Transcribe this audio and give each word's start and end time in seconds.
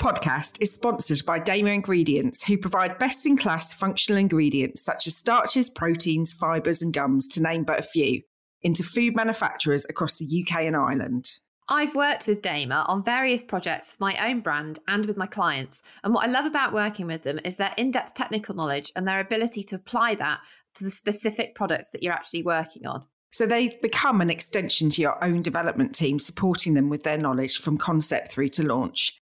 podcast 0.00 0.56
is 0.62 0.72
sponsored 0.72 1.24
by 1.26 1.38
Damer 1.38 1.72
Ingredients, 1.72 2.42
who 2.42 2.56
provide 2.56 2.98
best 2.98 3.26
in 3.26 3.36
class 3.36 3.74
functional 3.74 4.18
ingredients 4.18 4.82
such 4.82 5.06
as 5.06 5.14
starches, 5.14 5.68
proteins, 5.68 6.32
fibres, 6.32 6.80
and 6.80 6.92
gums, 6.92 7.28
to 7.28 7.42
name 7.42 7.64
but 7.64 7.78
a 7.78 7.82
few, 7.82 8.22
into 8.62 8.82
food 8.82 9.14
manufacturers 9.14 9.84
across 9.90 10.14
the 10.14 10.24
UK 10.42 10.62
and 10.62 10.74
Ireland. 10.74 11.30
I've 11.68 11.94
worked 11.94 12.26
with 12.26 12.40
Damer 12.40 12.82
on 12.88 13.04
various 13.04 13.44
projects 13.44 13.92
for 13.92 14.04
my 14.04 14.28
own 14.28 14.40
brand 14.40 14.78
and 14.88 15.04
with 15.04 15.18
my 15.18 15.26
clients. 15.26 15.82
And 16.02 16.14
what 16.14 16.26
I 16.26 16.30
love 16.30 16.46
about 16.46 16.72
working 16.72 17.06
with 17.06 17.22
them 17.22 17.38
is 17.44 17.58
their 17.58 17.74
in 17.76 17.90
depth 17.90 18.14
technical 18.14 18.56
knowledge 18.56 18.90
and 18.96 19.06
their 19.06 19.20
ability 19.20 19.62
to 19.64 19.76
apply 19.76 20.14
that 20.14 20.40
to 20.76 20.84
the 20.84 20.90
specific 20.90 21.54
products 21.54 21.90
that 21.90 22.02
you're 22.02 22.14
actually 22.14 22.42
working 22.42 22.86
on. 22.86 23.04
So 23.32 23.46
they 23.46 23.78
become 23.82 24.22
an 24.22 24.30
extension 24.30 24.88
to 24.90 25.02
your 25.02 25.22
own 25.22 25.42
development 25.42 25.94
team, 25.94 26.18
supporting 26.18 26.72
them 26.72 26.88
with 26.88 27.02
their 27.02 27.18
knowledge 27.18 27.58
from 27.58 27.76
concept 27.76 28.32
through 28.32 28.48
to 28.48 28.66
launch. 28.66 29.19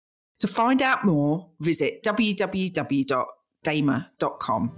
To 0.43 0.47
find 0.49 0.81
out 0.81 1.05
more, 1.05 1.47
visit 1.61 2.03
www.damer.com. 2.03 4.71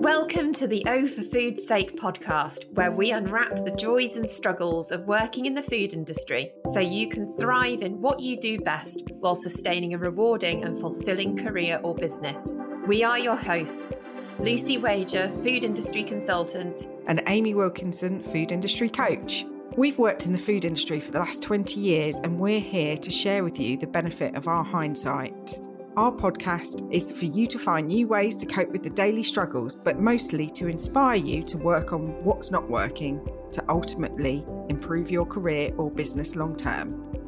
Welcome 0.00 0.52
to 0.54 0.66
the 0.66 0.82
O 0.88 1.06
for 1.06 1.22
Food's 1.22 1.64
Sake 1.64 1.96
podcast, 1.96 2.68
where 2.72 2.90
we 2.90 3.12
unwrap 3.12 3.64
the 3.64 3.76
joys 3.76 4.16
and 4.16 4.28
struggles 4.28 4.90
of 4.90 5.02
working 5.02 5.46
in 5.46 5.54
the 5.54 5.62
food 5.62 5.92
industry 5.92 6.50
so 6.72 6.80
you 6.80 7.08
can 7.08 7.32
thrive 7.38 7.82
in 7.82 8.00
what 8.00 8.18
you 8.18 8.40
do 8.40 8.58
best 8.58 9.12
while 9.20 9.36
sustaining 9.36 9.94
a 9.94 9.98
rewarding 9.98 10.64
and 10.64 10.76
fulfilling 10.76 11.36
career 11.36 11.78
or 11.84 11.94
business. 11.94 12.56
We 12.88 13.04
are 13.04 13.20
your 13.20 13.36
hosts. 13.36 14.10
Lucy 14.40 14.78
Wager, 14.78 15.30
food 15.42 15.64
industry 15.64 16.02
consultant, 16.02 16.88
and 17.06 17.22
Amy 17.26 17.52
Wilkinson, 17.52 18.22
food 18.22 18.52
industry 18.52 18.88
coach. 18.88 19.44
We've 19.76 19.98
worked 19.98 20.24
in 20.24 20.32
the 20.32 20.38
food 20.38 20.64
industry 20.64 20.98
for 20.98 21.10
the 21.10 21.18
last 21.18 21.42
20 21.42 21.78
years 21.78 22.18
and 22.20 22.40
we're 22.40 22.58
here 22.58 22.96
to 22.96 23.10
share 23.10 23.44
with 23.44 23.60
you 23.60 23.76
the 23.76 23.86
benefit 23.86 24.34
of 24.34 24.48
our 24.48 24.64
hindsight. 24.64 25.60
Our 25.98 26.10
podcast 26.10 26.90
is 26.90 27.12
for 27.12 27.26
you 27.26 27.46
to 27.48 27.58
find 27.58 27.88
new 27.88 28.08
ways 28.08 28.34
to 28.36 28.46
cope 28.46 28.70
with 28.70 28.82
the 28.82 28.88
daily 28.88 29.22
struggles, 29.22 29.74
but 29.74 30.00
mostly 30.00 30.48
to 30.50 30.68
inspire 30.68 31.16
you 31.16 31.42
to 31.44 31.58
work 31.58 31.92
on 31.92 32.24
what's 32.24 32.50
not 32.50 32.70
working 32.70 33.20
to 33.52 33.62
ultimately 33.68 34.42
improve 34.70 35.10
your 35.10 35.26
career 35.26 35.70
or 35.76 35.90
business 35.90 36.34
long 36.34 36.56
term. 36.56 37.19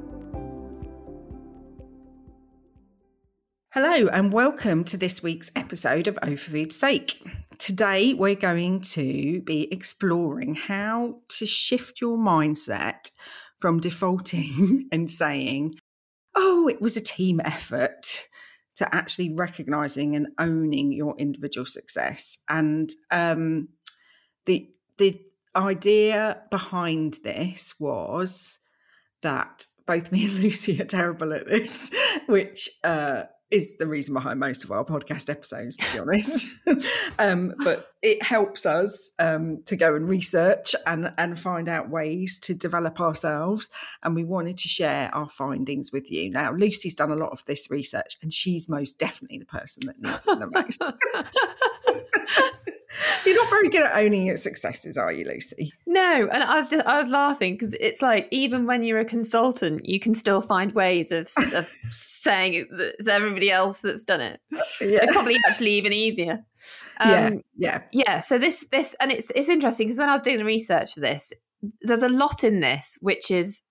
Hello, 3.74 4.06
and 4.08 4.34
welcome 4.34 4.84
to 4.84 4.98
this 4.98 5.22
week's 5.22 5.50
episode 5.56 6.06
of 6.06 6.18
O 6.20 6.36
for 6.36 6.50
Food's 6.50 6.78
Sake. 6.78 7.26
Today, 7.56 8.12
we're 8.12 8.34
going 8.34 8.82
to 8.82 9.40
be 9.46 9.66
exploring 9.72 10.56
how 10.56 11.20
to 11.30 11.46
shift 11.46 11.98
your 11.98 12.18
mindset 12.18 13.10
from 13.56 13.80
defaulting 13.80 14.88
and 14.92 15.10
saying, 15.10 15.76
oh, 16.36 16.68
it 16.68 16.82
was 16.82 16.98
a 16.98 17.00
team 17.00 17.40
effort, 17.46 18.28
to 18.76 18.94
actually 18.94 19.34
recognizing 19.34 20.16
and 20.16 20.28
owning 20.38 20.92
your 20.92 21.16
individual 21.16 21.64
success. 21.64 22.40
And 22.50 22.90
um, 23.10 23.70
the, 24.44 24.68
the 24.98 25.18
idea 25.56 26.42
behind 26.50 27.20
this 27.24 27.74
was 27.80 28.58
that 29.22 29.64
both 29.86 30.12
me 30.12 30.26
and 30.26 30.34
Lucy 30.40 30.78
are 30.78 30.84
terrible 30.84 31.32
at 31.32 31.46
this, 31.46 31.90
which 32.26 32.68
uh, 32.84 33.22
is 33.52 33.76
the 33.76 33.86
reason 33.86 34.14
behind 34.14 34.40
most 34.40 34.64
of 34.64 34.72
our 34.72 34.84
podcast 34.84 35.28
episodes, 35.28 35.76
to 35.76 35.92
be 35.92 35.98
honest. 35.98 36.46
um, 37.18 37.54
but 37.62 37.88
it 38.02 38.22
helps 38.22 38.64
us 38.64 39.10
um, 39.18 39.62
to 39.66 39.76
go 39.76 39.94
and 39.94 40.08
research 40.08 40.74
and, 40.86 41.12
and 41.18 41.38
find 41.38 41.68
out 41.68 41.90
ways 41.90 42.40
to 42.40 42.54
develop 42.54 42.98
ourselves. 42.98 43.68
And 44.02 44.14
we 44.14 44.24
wanted 44.24 44.56
to 44.56 44.68
share 44.68 45.14
our 45.14 45.28
findings 45.28 45.92
with 45.92 46.10
you. 46.10 46.30
Now, 46.30 46.52
Lucy's 46.52 46.94
done 46.94 47.10
a 47.10 47.16
lot 47.16 47.30
of 47.30 47.44
this 47.44 47.70
research, 47.70 48.16
and 48.22 48.32
she's 48.32 48.70
most 48.70 48.98
definitely 48.98 49.38
the 49.38 49.44
person 49.44 49.86
that 49.86 50.00
needs 50.00 50.26
it 50.26 50.38
the 50.38 50.50
most. 50.50 50.82
You're 53.26 53.36
not 53.36 53.50
very 53.50 53.68
good 53.68 53.82
at 53.82 53.96
owning 53.96 54.26
your 54.26 54.36
successes, 54.36 54.96
are 54.96 55.12
you, 55.12 55.24
Lucy? 55.24 55.72
No, 55.86 56.28
and 56.32 56.42
I 56.42 56.56
was 56.56 56.68
just 56.68 56.86
I 56.86 56.98
was 56.98 57.08
laughing 57.08 57.54
because 57.54 57.74
it's 57.74 58.02
like 58.02 58.28
even 58.30 58.66
when 58.66 58.82
you're 58.82 59.00
a 59.00 59.04
consultant, 59.04 59.86
you 59.86 59.98
can 60.00 60.14
still 60.14 60.40
find 60.40 60.72
ways 60.72 61.10
of, 61.10 61.28
of 61.54 61.70
saying 61.90 62.66
it's 62.70 63.08
everybody 63.08 63.50
else 63.50 63.80
that's 63.80 64.04
done 64.04 64.20
it. 64.20 64.40
Yeah. 64.50 65.00
It's 65.02 65.12
probably 65.12 65.36
actually 65.46 65.72
even 65.72 65.92
easier. 65.92 66.44
Um, 67.00 67.10
yeah, 67.10 67.30
yeah, 67.56 67.82
yeah. 67.90 68.20
So 68.20 68.38
this 68.38 68.64
this 68.70 68.94
and 69.00 69.10
it's 69.10 69.32
it's 69.34 69.48
interesting 69.48 69.88
because 69.88 69.98
when 69.98 70.08
I 70.08 70.12
was 70.12 70.22
doing 70.22 70.38
the 70.38 70.44
research 70.44 70.94
for 70.94 71.00
this, 71.00 71.32
there's 71.80 72.04
a 72.04 72.08
lot 72.08 72.44
in 72.44 72.60
this 72.60 72.98
which 73.00 73.32
is 73.32 73.62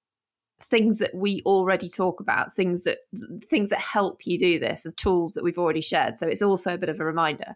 things 0.72 1.00
that 1.00 1.14
we 1.14 1.44
already 1.46 1.90
talk 1.90 2.20
about, 2.20 2.56
things 2.56 2.86
that 2.86 3.00
things 3.50 3.70
that 3.70 3.80
help 3.80 4.26
you 4.26 4.40
do 4.40 4.58
this 4.58 4.86
as 4.86 4.96
tools 4.96 5.34
that 5.34 5.44
we've 5.44 5.58
already 5.58 5.82
shared. 5.82 6.18
So 6.18 6.28
it's 6.28 6.42
also 6.42 6.74
a 6.74 6.78
bit 6.78 6.90
of 6.90 7.00
a 7.00 7.06
reminder. 7.06 7.56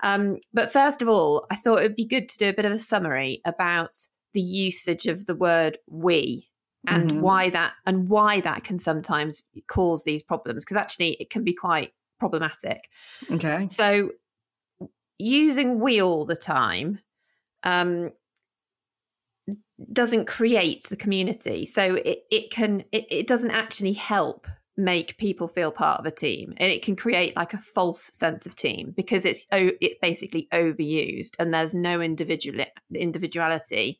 Um, 0.00 0.38
but 0.52 0.72
first 0.72 1.02
of 1.02 1.08
all, 1.08 1.46
I 1.50 1.56
thought 1.56 1.80
it 1.80 1.82
would 1.82 1.96
be 1.96 2.06
good 2.06 2.28
to 2.28 2.38
do 2.38 2.48
a 2.48 2.52
bit 2.52 2.64
of 2.64 2.72
a 2.72 2.78
summary 2.78 3.40
about 3.44 3.94
the 4.34 4.40
usage 4.40 5.06
of 5.06 5.26
the 5.26 5.34
word 5.34 5.78
we 5.88 6.48
and 6.86 7.10
mm-hmm. 7.10 7.20
why 7.20 7.50
that 7.50 7.72
and 7.86 8.08
why 8.08 8.40
that 8.40 8.64
can 8.64 8.78
sometimes 8.78 9.42
cause 9.66 10.04
these 10.04 10.22
problems 10.22 10.64
because 10.64 10.76
actually 10.76 11.14
it 11.14 11.30
can 11.30 11.42
be 11.42 11.52
quite 11.52 11.92
problematic. 12.20 12.88
Okay. 13.30 13.66
So 13.66 14.12
using 15.18 15.80
we 15.80 16.00
all 16.00 16.24
the 16.24 16.36
time 16.36 17.00
um, 17.64 18.12
doesn't 19.92 20.26
create 20.26 20.84
the 20.84 20.96
community. 20.96 21.66
So 21.66 21.96
it, 21.96 22.24
it 22.30 22.50
can 22.50 22.84
it, 22.92 23.06
it 23.10 23.26
doesn't 23.26 23.50
actually 23.50 23.94
help 23.94 24.46
make 24.78 25.18
people 25.18 25.48
feel 25.48 25.72
part 25.72 25.98
of 25.98 26.06
a 26.06 26.10
team 26.10 26.54
and 26.56 26.70
it 26.70 26.82
can 26.82 26.94
create 26.94 27.34
like 27.34 27.52
a 27.52 27.58
false 27.58 28.10
sense 28.12 28.46
of 28.46 28.54
team 28.54 28.94
because 28.96 29.24
it's 29.24 29.44
it's 29.50 29.96
basically 30.00 30.46
overused 30.52 31.32
and 31.40 31.52
there's 31.52 31.74
no 31.74 32.00
individual 32.00 32.64
individuality 32.94 33.98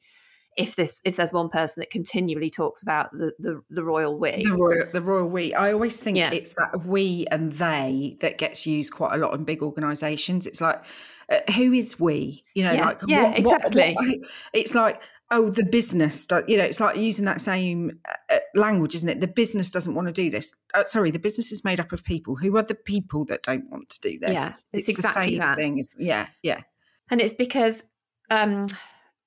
if 0.56 0.76
this 0.76 1.00
if 1.04 1.16
there's 1.16 1.32
one 1.32 1.48
person 1.48 1.80
that 1.80 1.90
continually 1.90 2.48
talks 2.48 2.82
about 2.82 3.10
the 3.12 3.32
the, 3.38 3.60
the 3.70 3.84
royal 3.84 4.18
we. 4.18 4.42
The 4.42 4.56
royal 4.56 4.86
the 4.92 5.00
royal 5.00 5.28
we. 5.28 5.54
I 5.54 5.72
always 5.72 6.00
think 6.00 6.16
yeah. 6.16 6.30
it's 6.32 6.52
that 6.52 6.84
we 6.84 7.26
and 7.30 7.52
they 7.52 8.16
that 8.20 8.38
gets 8.38 8.66
used 8.66 8.92
quite 8.92 9.14
a 9.14 9.18
lot 9.18 9.34
in 9.34 9.44
big 9.44 9.62
organizations. 9.62 10.46
It's 10.46 10.60
like 10.60 10.84
uh, 11.30 11.38
who 11.52 11.72
is 11.72 11.98
we? 12.00 12.44
You 12.54 12.64
know 12.64 12.72
yeah. 12.72 12.86
like 12.86 13.00
yeah 13.06 13.22
what, 13.22 13.38
exactly 13.38 13.94
what, 13.94 14.06
what, 14.06 14.18
it's 14.52 14.74
like 14.74 15.00
oh 15.30 15.50
the 15.50 15.64
business 15.64 16.26
you 16.46 16.56
know 16.56 16.64
it's 16.64 16.80
like 16.80 16.96
using 16.96 17.24
that 17.24 17.40
same 17.40 17.98
uh, 18.08 18.34
uh, 18.34 18.38
language 18.54 18.94
isn't 18.94 19.08
it? 19.08 19.20
The 19.20 19.28
business 19.28 19.70
doesn't 19.70 19.94
want 19.94 20.08
to 20.08 20.12
do 20.12 20.30
this. 20.30 20.52
Uh, 20.74 20.84
sorry 20.84 21.10
the 21.10 21.18
business 21.18 21.52
is 21.52 21.64
made 21.64 21.80
up 21.80 21.92
of 21.92 22.04
people. 22.04 22.36
Who 22.36 22.56
are 22.56 22.62
the 22.62 22.74
people 22.74 23.24
that 23.26 23.42
don't 23.42 23.68
want 23.70 23.90
to 23.90 24.00
do 24.00 24.18
this? 24.18 24.30
yeah 24.30 24.46
it's, 24.46 24.64
it's 24.72 24.88
exactly 24.88 25.24
the 25.24 25.30
same 25.30 25.38
that. 25.38 25.56
thing 25.56 25.84
yeah 25.98 26.28
yeah. 26.42 26.60
And 27.10 27.20
it's 27.20 27.34
because 27.34 27.84
um 28.30 28.66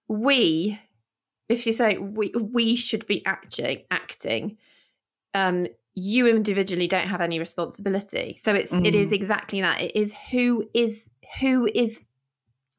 we 0.07 0.79
if 1.50 1.66
you 1.66 1.73
say 1.73 1.97
we 1.97 2.29
we 2.29 2.75
should 2.75 3.06
be 3.07 3.25
acting 3.25 3.84
acting 3.91 4.57
um 5.34 5.67
you 5.94 6.28
individually 6.28 6.88
don't 6.88 7.07
have 7.07 7.22
any 7.22 7.40
responsibility. 7.40 8.35
So 8.35 8.53
it's 8.53 8.72
mm. 8.72 8.85
it 8.85 8.95
is 8.95 9.09
mm. 9.09 9.13
exactly 9.13 9.61
that. 9.61 9.81
It 9.81 9.95
is 9.95 10.16
who 10.31 10.69
is 10.73 11.06
who 11.40 11.69
is 11.73 12.07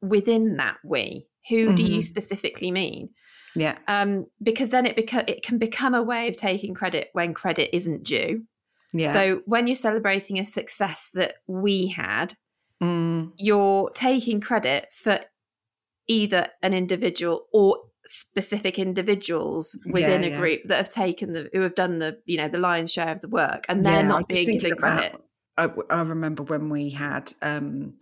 within 0.01 0.57
that 0.57 0.77
we 0.83 1.27
who 1.49 1.67
mm-hmm. 1.67 1.75
do 1.75 1.83
you 1.83 1.89
mm-hmm. 1.89 2.01
specifically 2.01 2.71
mean? 2.71 3.09
Yeah. 3.55 3.77
Um, 3.87 4.25
because 4.41 4.69
then 4.69 4.85
it 4.85 4.97
beca- 4.97 5.29
it 5.29 5.43
can 5.43 5.57
become 5.57 5.93
a 5.93 6.01
way 6.01 6.27
of 6.27 6.37
taking 6.37 6.73
credit 6.73 7.09
when 7.13 7.33
credit 7.33 7.75
isn't 7.75 8.03
due. 8.03 8.45
Yeah. 8.93 9.11
So 9.11 9.41
when 9.45 9.67
you're 9.67 9.75
celebrating 9.75 10.39
a 10.39 10.45
success 10.45 11.09
that 11.13 11.35
we 11.47 11.87
had, 11.87 12.35
mm. 12.81 13.31
you're 13.37 13.89
taking 13.91 14.41
credit 14.41 14.87
for 14.91 15.19
either 16.07 16.47
an 16.61 16.73
individual 16.73 17.47
or 17.53 17.77
specific 18.05 18.77
individuals 18.77 19.79
within 19.85 20.23
yeah, 20.23 20.27
a 20.27 20.31
yeah. 20.31 20.37
group 20.37 20.61
that 20.65 20.77
have 20.77 20.89
taken 20.89 21.33
the 21.33 21.49
who 21.53 21.61
have 21.61 21.75
done 21.75 21.99
the 21.99 22.17
you 22.25 22.37
know 22.37 22.49
the 22.49 22.57
lion's 22.57 22.91
share 22.91 23.09
of 23.09 23.21
the 23.21 23.29
work 23.29 23.65
and 23.69 23.85
they're 23.85 24.01
yeah, 24.01 24.07
not 24.07 24.27
being 24.27 24.57
given 24.57 24.77
credit. 24.77 25.15
I, 25.57 25.69
I 25.89 26.01
remember 26.01 26.43
when 26.43 26.69
we 26.69 26.89
had 26.89 27.31
um 27.41 27.93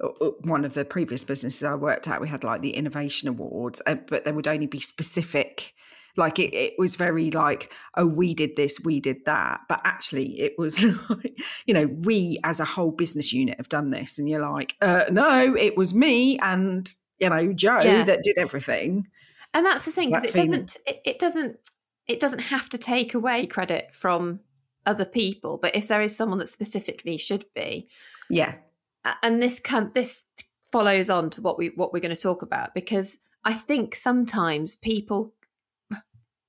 one 0.00 0.64
of 0.64 0.74
the 0.74 0.84
previous 0.84 1.24
businesses 1.24 1.62
I 1.64 1.74
worked 1.74 2.08
at, 2.08 2.20
we 2.20 2.28
had 2.28 2.44
like 2.44 2.62
the 2.62 2.70
innovation 2.70 3.28
awards, 3.28 3.82
uh, 3.86 3.96
but 4.06 4.24
there 4.24 4.34
would 4.34 4.46
only 4.46 4.66
be 4.66 4.80
specific. 4.80 5.74
Like 6.16 6.38
it, 6.38 6.54
it 6.54 6.74
was 6.78 6.96
very 6.96 7.30
like, 7.30 7.72
oh, 7.96 8.06
we 8.06 8.34
did 8.34 8.56
this, 8.56 8.78
we 8.80 9.00
did 9.00 9.24
that. 9.24 9.60
But 9.68 9.80
actually, 9.84 10.40
it 10.40 10.54
was 10.56 10.84
like, 11.08 11.38
you 11.66 11.74
know, 11.74 11.86
we 11.86 12.38
as 12.44 12.60
a 12.60 12.64
whole 12.64 12.92
business 12.92 13.32
unit 13.32 13.56
have 13.56 13.68
done 13.68 13.90
this. 13.90 14.18
And 14.18 14.28
you're 14.28 14.48
like, 14.48 14.76
uh, 14.80 15.04
no, 15.10 15.54
it 15.56 15.76
was 15.76 15.94
me 15.94 16.38
and, 16.38 16.88
you 17.18 17.28
know, 17.28 17.52
Joe 17.52 17.80
yeah. 17.80 18.04
that 18.04 18.22
did 18.22 18.38
everything. 18.38 19.08
And 19.54 19.66
that's 19.66 19.84
the 19.84 19.90
thing, 19.90 20.10
because 20.10 20.24
it 20.24 20.34
doesn't, 20.34 20.76
it, 20.86 21.00
it 21.04 21.18
doesn't, 21.18 21.56
it 22.06 22.20
doesn't 22.20 22.40
have 22.40 22.68
to 22.68 22.78
take 22.78 23.14
away 23.14 23.46
credit 23.46 23.94
from 23.94 24.40
other 24.86 25.04
people. 25.04 25.58
But 25.60 25.74
if 25.74 25.88
there 25.88 26.02
is 26.02 26.16
someone 26.16 26.38
that 26.38 26.48
specifically 26.48 27.16
should 27.16 27.46
be, 27.54 27.88
yeah, 28.30 28.56
and 29.22 29.42
this 29.42 29.60
come 29.60 29.90
this 29.94 30.24
follows 30.70 31.08
on 31.10 31.30
to 31.30 31.40
what 31.40 31.58
we 31.58 31.68
what 31.76 31.92
we're 31.92 32.00
going 32.00 32.14
to 32.14 32.20
talk 32.20 32.42
about 32.42 32.74
because 32.74 33.18
I 33.44 33.54
think 33.54 33.94
sometimes 33.94 34.74
people 34.74 35.32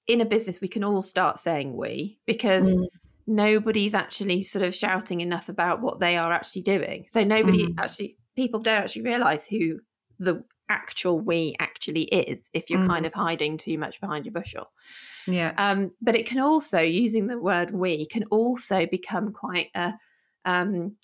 in 0.07 0.21
a 0.21 0.25
business 0.25 0.59
we 0.59 0.67
can 0.67 0.83
all 0.83 1.01
start 1.01 1.37
saying 1.37 1.77
we 1.77 2.19
because 2.25 2.75
mm. 2.75 2.87
nobody's 3.27 3.93
actually 3.93 4.41
sort 4.41 4.65
of 4.65 4.73
shouting 4.73 5.21
enough 5.21 5.49
about 5.49 5.81
what 5.81 5.99
they 5.99 6.17
are 6.17 6.33
actually 6.33 6.63
doing. 6.63 7.05
So 7.07 7.23
nobody 7.23 7.67
mm. 7.67 7.75
actually 7.77 8.17
people 8.35 8.59
don't 8.59 8.83
actually 8.83 9.03
realize 9.03 9.45
who 9.45 9.79
the 10.17 10.43
actual 10.67 11.19
we 11.19 11.55
actually 11.59 12.03
is 12.03 12.49
if 12.53 12.69
you're 12.69 12.79
mm. 12.79 12.87
kind 12.87 13.05
of 13.05 13.13
hiding 13.13 13.57
too 13.57 13.77
much 13.77 14.01
behind 14.01 14.25
your 14.25 14.33
bushel. 14.33 14.71
Yeah. 15.27 15.53
Um, 15.57 15.91
but 16.01 16.15
it 16.15 16.25
can 16.25 16.39
also 16.39 16.79
using 16.81 17.27
the 17.27 17.37
word 17.37 17.71
we 17.71 18.07
can 18.07 18.23
also 18.25 18.87
become 18.87 19.31
quite 19.31 19.69
a 19.75 19.93
um, 20.45 20.95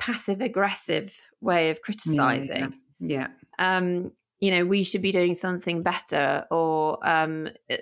passive 0.00 0.40
aggressive 0.40 1.16
way 1.40 1.70
of 1.70 1.80
criticizing. 1.82 2.74
Yeah. 2.98 3.28
yeah. 3.58 3.76
Um, 3.76 4.12
you 4.40 4.50
know, 4.50 4.64
we 4.64 4.82
should 4.82 5.02
be 5.02 5.12
doing 5.12 5.34
something 5.34 5.82
better, 5.82 6.46
or 6.50 6.98
um, 7.06 7.48
uh, 7.70 7.76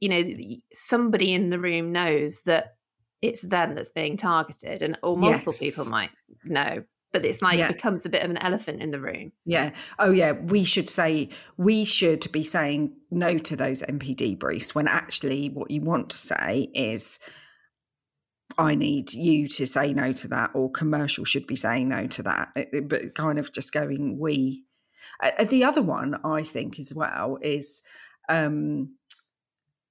you 0.00 0.08
know, 0.08 0.56
somebody 0.72 1.34
in 1.34 1.48
the 1.48 1.58
room 1.58 1.92
knows 1.92 2.42
that 2.42 2.76
it's 3.20 3.42
them 3.42 3.74
that's 3.74 3.90
being 3.90 4.16
targeted, 4.16 4.80
and 4.80 4.96
or 5.02 5.16
multiple 5.16 5.52
yes. 5.60 5.74
people 5.74 5.90
might 5.90 6.10
know 6.44 6.84
but 7.14 7.24
it's 7.24 7.40
like 7.40 7.58
yeah. 7.58 7.66
it 7.66 7.74
becomes 7.74 8.04
a 8.04 8.08
bit 8.08 8.24
of 8.24 8.30
an 8.30 8.36
elephant 8.38 8.82
in 8.82 8.90
the 8.90 8.98
room. 8.98 9.30
Yeah. 9.46 9.70
Oh, 10.00 10.10
yeah. 10.10 10.32
We 10.32 10.64
should 10.64 10.90
say, 10.90 11.28
we 11.56 11.84
should 11.84 12.26
be 12.32 12.42
saying 12.42 12.92
no 13.12 13.38
to 13.38 13.54
those 13.54 13.82
NPD 13.82 14.36
briefs 14.36 14.74
when 14.74 14.88
actually 14.88 15.48
what 15.48 15.70
you 15.70 15.80
want 15.80 16.10
to 16.10 16.16
say 16.16 16.70
is, 16.74 17.20
I 18.58 18.74
need 18.74 19.12
you 19.12 19.48
to 19.48 19.66
say 19.66 19.92
no 19.92 20.12
to 20.12 20.28
that, 20.28 20.50
or 20.54 20.70
commercial 20.70 21.24
should 21.24 21.46
be 21.46 21.56
saying 21.56 21.88
no 21.88 22.06
to 22.08 22.22
that. 22.24 22.48
But 22.88 23.14
kind 23.14 23.38
of 23.38 23.52
just 23.52 23.72
going, 23.72 24.18
we. 24.18 24.64
Uh, 25.22 25.44
the 25.44 25.64
other 25.64 25.82
one, 25.82 26.18
I 26.24 26.42
think, 26.42 26.78
as 26.78 26.92
well, 26.94 27.38
is 27.40 27.82
um, 28.28 28.96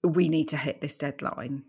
we 0.03 0.29
need 0.29 0.49
to 0.49 0.57
hit 0.57 0.81
this 0.81 0.97
deadline 0.97 1.63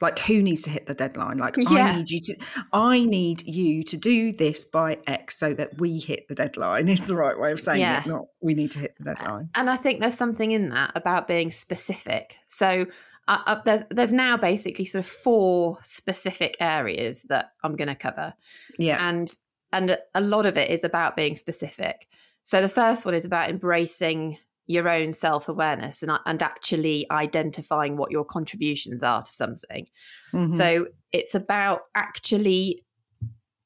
like 0.00 0.18
who 0.20 0.42
needs 0.42 0.62
to 0.62 0.70
hit 0.70 0.86
the 0.86 0.94
deadline 0.94 1.38
like 1.38 1.56
yeah. 1.56 1.86
i 1.86 1.96
need 1.96 2.10
you 2.10 2.20
to 2.20 2.36
i 2.72 3.04
need 3.04 3.42
you 3.46 3.82
to 3.82 3.96
do 3.96 4.32
this 4.32 4.64
by 4.64 4.98
x 5.06 5.38
so 5.38 5.52
that 5.52 5.78
we 5.78 5.98
hit 5.98 6.28
the 6.28 6.34
deadline 6.34 6.88
is 6.96 7.06
the 7.06 7.16
right 7.16 7.38
way 7.38 7.52
of 7.52 7.60
saying 7.60 7.80
yeah. 7.80 8.00
it 8.00 8.06
not 8.06 8.26
we 8.40 8.54
need 8.54 8.70
to 8.70 8.78
hit 8.78 8.94
the 8.98 9.04
deadline 9.04 9.48
and 9.54 9.70
i 9.70 9.76
think 9.76 10.00
there's 10.00 10.14
something 10.14 10.52
in 10.52 10.70
that 10.70 10.92
about 10.94 11.26
being 11.26 11.50
specific 11.50 12.36
so 12.46 12.86
uh, 13.28 13.42
uh, 13.46 13.60
there's 13.64 13.82
there's 13.90 14.12
now 14.12 14.36
basically 14.36 14.84
sort 14.84 15.04
of 15.04 15.10
four 15.10 15.78
specific 15.82 16.56
areas 16.60 17.24
that 17.24 17.52
i'm 17.64 17.76
going 17.76 17.88
to 17.88 17.94
cover 17.94 18.32
yeah 18.78 19.08
and 19.08 19.34
and 19.72 19.98
a 20.14 20.20
lot 20.20 20.46
of 20.46 20.56
it 20.56 20.70
is 20.70 20.84
about 20.84 21.16
being 21.16 21.34
specific 21.34 22.06
so 22.42 22.62
the 22.62 22.68
first 22.68 23.04
one 23.04 23.14
is 23.14 23.24
about 23.24 23.50
embracing 23.50 24.38
your 24.66 24.88
own 24.88 25.12
self 25.12 25.48
awareness 25.48 26.02
and, 26.02 26.12
and 26.26 26.42
actually 26.42 27.06
identifying 27.10 27.96
what 27.96 28.10
your 28.10 28.24
contributions 28.24 29.02
are 29.02 29.22
to 29.22 29.30
something. 29.30 29.86
Mm-hmm. 30.32 30.52
So 30.52 30.86
it's 31.12 31.34
about 31.34 31.82
actually 31.94 32.84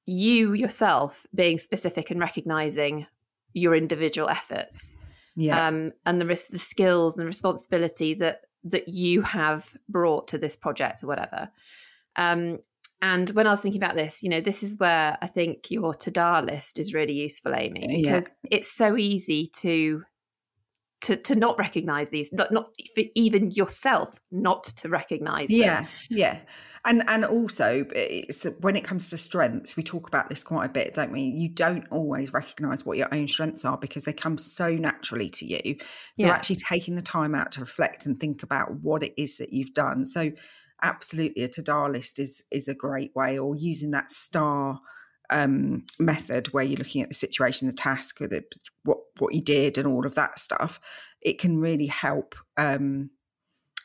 you 0.07 0.53
yourself 0.53 1.27
being 1.35 1.59
specific 1.59 2.11
and 2.11 2.21
recognizing 2.21 3.07
your 3.53 3.75
individual 3.75 4.29
efforts. 4.29 4.95
Yeah. 5.37 5.67
Um, 5.67 5.93
and 6.05 6.21
the 6.21 6.27
risk, 6.27 6.49
the 6.49 6.59
skills 6.59 7.19
and 7.19 7.27
responsibility 7.27 8.15
that 8.15 8.41
that 8.65 8.89
you 8.89 9.23
have 9.23 9.77
brought 9.89 10.29
to 10.29 10.39
this 10.39 10.57
project 10.57 11.03
or 11.03 11.07
whatever. 11.07 11.51
Um, 12.17 12.59
and 13.03 13.31
when 13.31 13.47
I 13.47 13.51
was 13.51 13.63
thinking 13.63 13.83
about 13.83 13.97
this, 13.97 14.23
you 14.23 14.29
know, 14.29 14.41
this 14.41 14.63
is 14.63 14.77
where 14.79 15.17
I 15.23 15.27
think 15.27 15.71
your 15.71 15.95
to-do 15.95 16.41
list 16.41 16.79
is 16.79 16.93
really 16.93 17.15
useful, 17.15 17.55
Amy, 17.55 17.87
because 18.03 18.31
yeah. 18.45 18.59
it's 18.59 18.71
so 18.71 18.97
easy 18.97 19.51
to 19.61 20.03
to 21.03 21.17
to 21.17 21.35
not 21.35 21.59
recognize 21.59 22.11
these 22.11 22.33
not, 22.33 22.53
not 22.53 22.71
even 23.15 23.51
yourself 23.53 24.21
not 24.31 24.65
to 24.65 24.89
recognize 24.89 25.49
them. 25.49 25.57
yeah 25.57 25.81
them. 25.81 25.89
yeah 26.11 26.39
and 26.85 27.03
and 27.09 27.25
also 27.25 27.85
when 28.61 28.77
it 28.77 28.85
comes 28.85 29.11
to 29.11 29.17
strengths 29.17 29.77
we 29.77 29.83
talk 29.83 30.09
about 30.09 30.29
this 30.29 30.43
quite 30.43 30.67
a 30.67 30.73
bit 30.73 30.95
don't 30.95 31.13
we? 31.13 31.23
You 31.23 31.49
don't 31.49 31.87
always 31.91 32.33
recognize 32.33 32.85
what 32.85 32.97
your 32.97 33.13
own 33.13 33.29
strengths 33.29 33.65
are 33.65 33.77
because 33.77 34.05
they 34.05 34.13
come 34.13 34.39
so 34.39 34.71
naturally 34.75 35.29
to 35.31 35.47
you. 35.47 35.77
So 36.19 36.27
yeah. 36.27 36.31
actually 36.31 36.57
taking 36.57 36.95
the 36.97 37.03
time 37.03 37.35
out 37.35 37.53
to 37.53 37.61
reflect 37.61 38.07
and 38.07 38.19
think 38.19 38.43
about 38.43 38.81
what 38.81 39.03
it 39.03 39.15
is 39.17 39.37
that 39.39 39.53
you've 39.53 39.75
done. 39.75 40.05
So 40.05 40.33
absolutely 40.83 41.43
a 41.43 41.49
to-do 41.49 41.89
list 41.89 42.19
is 42.19 42.45
is 42.51 42.69
a 42.69 42.75
great 42.75 43.15
way 43.15 43.39
or 43.39 43.55
using 43.55 43.91
that 43.91 44.11
star 44.11 44.81
um, 45.31 45.85
method 45.99 46.49
where 46.49 46.65
you're 46.65 46.79
looking 46.79 47.03
at 47.03 47.09
the 47.09 47.15
situation, 47.15 47.69
the 47.69 47.75
task, 47.75 48.19
the, 48.19 48.43
what 48.85 48.99
what 49.19 49.35
you 49.35 49.41
did, 49.41 49.79
and 49.79 49.87
all 49.87 50.07
of 50.07 50.15
that 50.17 50.39
stuff, 50.39 50.81
it 51.21 51.39
can 51.39 51.59
really 51.59 51.87
help 51.87 52.35
um, 52.57 53.11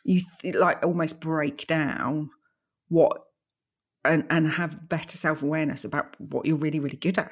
you 0.03 0.21
th- 0.42 0.56
like 0.56 0.83
almost 0.83 1.21
break 1.21 1.68
down 1.68 2.30
what 2.89 3.21
and 4.03 4.25
and 4.29 4.47
have 4.47 4.87
better 4.87 5.17
self 5.17 5.41
awareness 5.41 5.85
about 5.85 6.19
what 6.19 6.45
you're 6.45 6.55
really 6.55 6.79
really 6.79 6.97
good 6.97 7.17
at. 7.17 7.31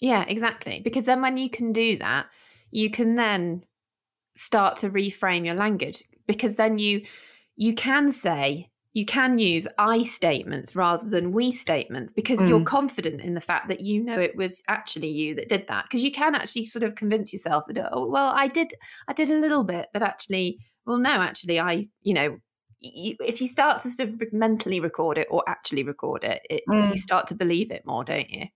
Yeah, 0.00 0.24
exactly. 0.26 0.80
Because 0.82 1.04
then 1.04 1.22
when 1.22 1.36
you 1.36 1.48
can 1.48 1.72
do 1.72 1.96
that, 1.98 2.26
you 2.70 2.90
can 2.90 3.16
then 3.16 3.64
start 4.36 4.76
to 4.76 4.90
reframe 4.90 5.46
your 5.46 5.54
language 5.54 6.02
because 6.26 6.56
then 6.56 6.78
you 6.78 7.02
you 7.56 7.74
can 7.74 8.10
say 8.10 8.70
you 8.94 9.04
can 9.04 9.38
use 9.38 9.66
I 9.76 10.04
statements 10.04 10.76
rather 10.76 11.08
than 11.08 11.32
we 11.32 11.50
statements 11.50 12.12
because 12.12 12.40
mm. 12.40 12.48
you're 12.48 12.64
confident 12.64 13.20
in 13.20 13.34
the 13.34 13.40
fact 13.40 13.68
that 13.68 13.80
you 13.80 14.02
know 14.02 14.20
it 14.20 14.36
was 14.36 14.62
actually 14.68 15.08
you 15.08 15.34
that 15.34 15.48
did 15.48 15.66
that. 15.66 15.84
Because 15.84 16.00
you 16.00 16.12
can 16.12 16.36
actually 16.36 16.66
sort 16.66 16.84
of 16.84 16.94
convince 16.94 17.32
yourself 17.32 17.64
that, 17.66 17.88
oh, 17.92 18.06
well, 18.06 18.32
I 18.34 18.46
did, 18.46 18.72
I 19.08 19.12
did 19.12 19.32
a 19.32 19.38
little 19.38 19.64
bit, 19.64 19.88
but 19.92 20.02
actually, 20.02 20.60
well, 20.86 20.98
no, 20.98 21.10
actually, 21.10 21.58
I, 21.58 21.84
you 22.02 22.14
know, 22.14 22.38
if 23.20 23.40
you 23.40 23.46
start 23.46 23.82
to 23.82 23.90
sort 23.90 24.10
of 24.10 24.32
mentally 24.32 24.80
record 24.80 25.18
it 25.18 25.28
or 25.30 25.42
actually 25.48 25.82
record 25.82 26.24
it, 26.24 26.42
it 26.50 26.62
mm. 26.68 26.90
you 26.90 26.96
start 26.96 27.26
to 27.28 27.34
believe 27.34 27.70
it 27.70 27.86
more, 27.86 28.04
don't 28.04 28.30
you? 28.30 28.46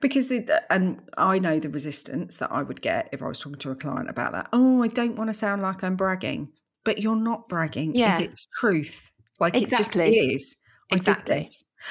Because 0.00 0.28
the, 0.28 0.62
and 0.72 1.00
I 1.16 1.38
know 1.38 1.58
the 1.58 1.70
resistance 1.70 2.36
that 2.36 2.52
I 2.52 2.62
would 2.62 2.80
get 2.80 3.08
if 3.12 3.22
I 3.22 3.26
was 3.26 3.40
talking 3.40 3.58
to 3.60 3.70
a 3.70 3.74
client 3.74 4.08
about 4.08 4.32
that. 4.32 4.48
Oh, 4.52 4.82
I 4.82 4.88
don't 4.88 5.16
want 5.16 5.28
to 5.28 5.34
sound 5.34 5.62
like 5.62 5.82
I'm 5.82 5.96
bragging, 5.96 6.50
but 6.84 7.00
you're 7.00 7.16
not 7.16 7.48
bragging 7.48 7.96
yeah. 7.96 8.18
if 8.18 8.28
it's 8.28 8.46
truth 8.60 9.10
like 9.40 9.56
exactly. 9.56 10.02
it 10.02 10.14
just 10.14 10.30
is. 10.30 10.56
I 10.92 10.96
exactly. 10.96 11.48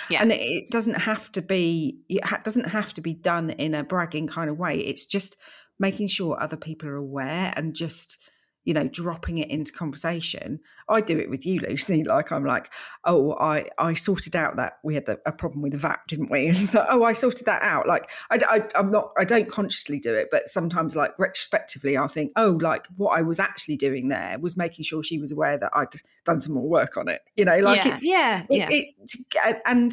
Yeah. 0.10 0.22
And 0.22 0.32
it 0.32 0.70
doesn't 0.70 0.96
have 0.96 1.32
to 1.34 1.42
be 1.42 2.00
it 2.10 2.44
doesn't 2.44 2.70
have 2.70 2.94
to 2.96 3.02
be 3.02 3.14
done 3.14 3.50
in 3.52 3.76
a 3.76 3.84
bragging 3.84 4.28
kind 4.28 4.50
of 4.50 4.58
way. 4.58 4.78
It's 4.78 5.06
just 5.06 5.38
making 5.80 6.08
sure 6.08 6.42
other 6.42 6.58
people 6.58 6.90
are 6.90 6.96
aware 6.96 7.54
and 7.56 7.76
just 7.76 8.18
you 8.66 8.74
know 8.74 8.88
dropping 8.88 9.38
it 9.38 9.50
into 9.50 9.72
conversation 9.72 10.60
i 10.90 11.02
do 11.02 11.18
it 11.18 11.30
with 11.30 11.46
you 11.46 11.60
lucy. 11.60 12.04
Like 12.14 12.32
i'm 12.32 12.46
like 12.46 12.72
oh 13.06 13.34
i 13.40 13.66
i 13.78 13.94
sorted 13.94 14.36
out 14.36 14.58
that 14.58 14.74
we 14.84 14.94
had 14.96 15.06
the, 15.06 15.20
a 15.26 15.32
problem 15.32 15.62
with 15.62 15.72
the 15.72 15.78
vat 15.78 16.00
didn't 16.08 16.32
we? 16.32 16.48
And 16.54 16.58
so 16.58 16.86
oh 16.90 17.04
i 17.04 17.14
sorted 17.14 17.46
that 17.46 17.62
out. 17.62 17.88
Like 17.88 18.10
I, 18.30 18.40
I 18.50 18.80
i'm 18.80 18.92
not 18.92 19.12
i 19.18 19.26
don't 19.26 19.50
consciously 19.50 20.00
do 20.00 20.14
it 20.14 20.28
but 20.32 20.48
sometimes 20.48 20.96
like 20.96 21.18
retrospectively 21.18 21.98
i 21.98 22.08
think 22.08 22.32
oh 22.36 22.58
like 22.62 22.88
what 22.98 23.18
i 23.18 23.22
was 23.22 23.40
actually 23.40 23.78
doing 23.78 24.10
there 24.10 24.38
was 24.40 24.58
making 24.58 24.84
sure 24.84 25.04
she 25.04 25.20
was 25.20 25.32
aware 25.32 25.58
that 25.58 25.72
i'd 25.76 25.88
done 26.26 26.40
some 26.40 26.54
more 26.54 26.68
work 26.68 26.98
on 26.98 27.08
it. 27.08 27.22
You 27.36 27.46
know 27.46 27.58
like 27.58 27.84
yeah. 27.84 27.92
it's 27.92 28.06
yeah. 28.06 28.46
it, 28.50 28.58
yeah. 28.58 29.48
it, 29.50 29.62
and 29.66 29.92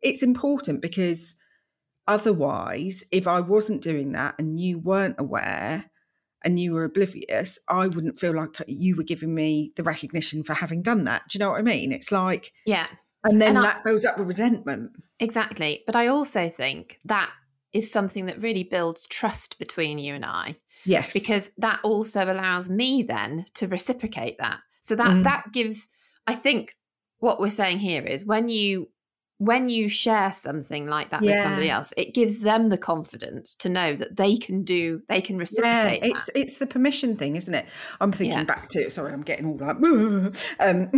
it's 0.00 0.22
important 0.22 0.82
because 0.82 1.36
otherwise 2.06 3.04
if 3.12 3.26
i 3.28 3.40
wasn't 3.40 3.80
doing 3.80 4.12
that 4.12 4.34
and 4.38 4.60
you 4.60 4.78
weren't 4.78 5.16
aware 5.18 5.91
and 6.44 6.58
you 6.58 6.72
were 6.72 6.84
oblivious, 6.84 7.58
I 7.68 7.86
wouldn't 7.86 8.18
feel 8.18 8.34
like 8.34 8.56
you 8.66 8.96
were 8.96 9.02
giving 9.02 9.34
me 9.34 9.72
the 9.76 9.82
recognition 9.82 10.42
for 10.42 10.54
having 10.54 10.82
done 10.82 11.04
that. 11.04 11.22
Do 11.28 11.36
you 11.36 11.44
know 11.44 11.50
what 11.50 11.58
I 11.58 11.62
mean? 11.62 11.92
It's 11.92 12.12
like, 12.12 12.52
yeah. 12.66 12.86
And 13.24 13.40
then 13.40 13.56
and 13.56 13.64
that 13.64 13.76
I, 13.78 13.82
builds 13.82 14.04
up 14.04 14.18
with 14.18 14.28
resentment. 14.28 14.90
Exactly. 15.20 15.84
But 15.86 15.94
I 15.94 16.08
also 16.08 16.48
think 16.48 16.98
that 17.04 17.30
is 17.72 17.90
something 17.90 18.26
that 18.26 18.40
really 18.40 18.64
builds 18.64 19.06
trust 19.06 19.58
between 19.58 19.98
you 19.98 20.14
and 20.14 20.24
I. 20.24 20.56
Yes. 20.84 21.12
Because 21.12 21.50
that 21.58 21.80
also 21.82 22.24
allows 22.24 22.68
me 22.68 23.02
then 23.02 23.46
to 23.54 23.68
reciprocate 23.68 24.36
that. 24.38 24.58
So 24.80 24.96
that 24.96 25.14
mm. 25.14 25.24
that 25.24 25.52
gives 25.52 25.88
I 26.26 26.34
think 26.34 26.74
what 27.18 27.40
we're 27.40 27.50
saying 27.50 27.78
here 27.78 28.02
is 28.02 28.26
when 28.26 28.48
you 28.48 28.88
when 29.44 29.68
you 29.68 29.88
share 29.88 30.32
something 30.32 30.86
like 30.86 31.10
that 31.10 31.20
yeah. 31.20 31.30
with 31.30 31.42
somebody 31.42 31.68
else, 31.68 31.92
it 31.96 32.14
gives 32.14 32.40
them 32.40 32.68
the 32.68 32.78
confidence 32.78 33.56
to 33.56 33.68
know 33.68 33.96
that 33.96 34.14
they 34.16 34.36
can 34.36 34.62
do, 34.62 35.02
they 35.08 35.20
can 35.20 35.36
reciprocate. 35.36 36.00
Yeah, 36.00 36.10
it's 36.10 36.26
that. 36.26 36.38
it's 36.38 36.58
the 36.58 36.66
permission 36.66 37.16
thing, 37.16 37.34
isn't 37.34 37.52
it? 37.52 37.66
I'm 38.00 38.12
thinking 38.12 38.38
yeah. 38.38 38.44
back 38.44 38.68
to 38.70 38.88
sorry, 38.88 39.12
I'm 39.12 39.22
getting 39.22 39.46
all 39.46 39.56
like 39.56 39.76
um, 40.60 40.90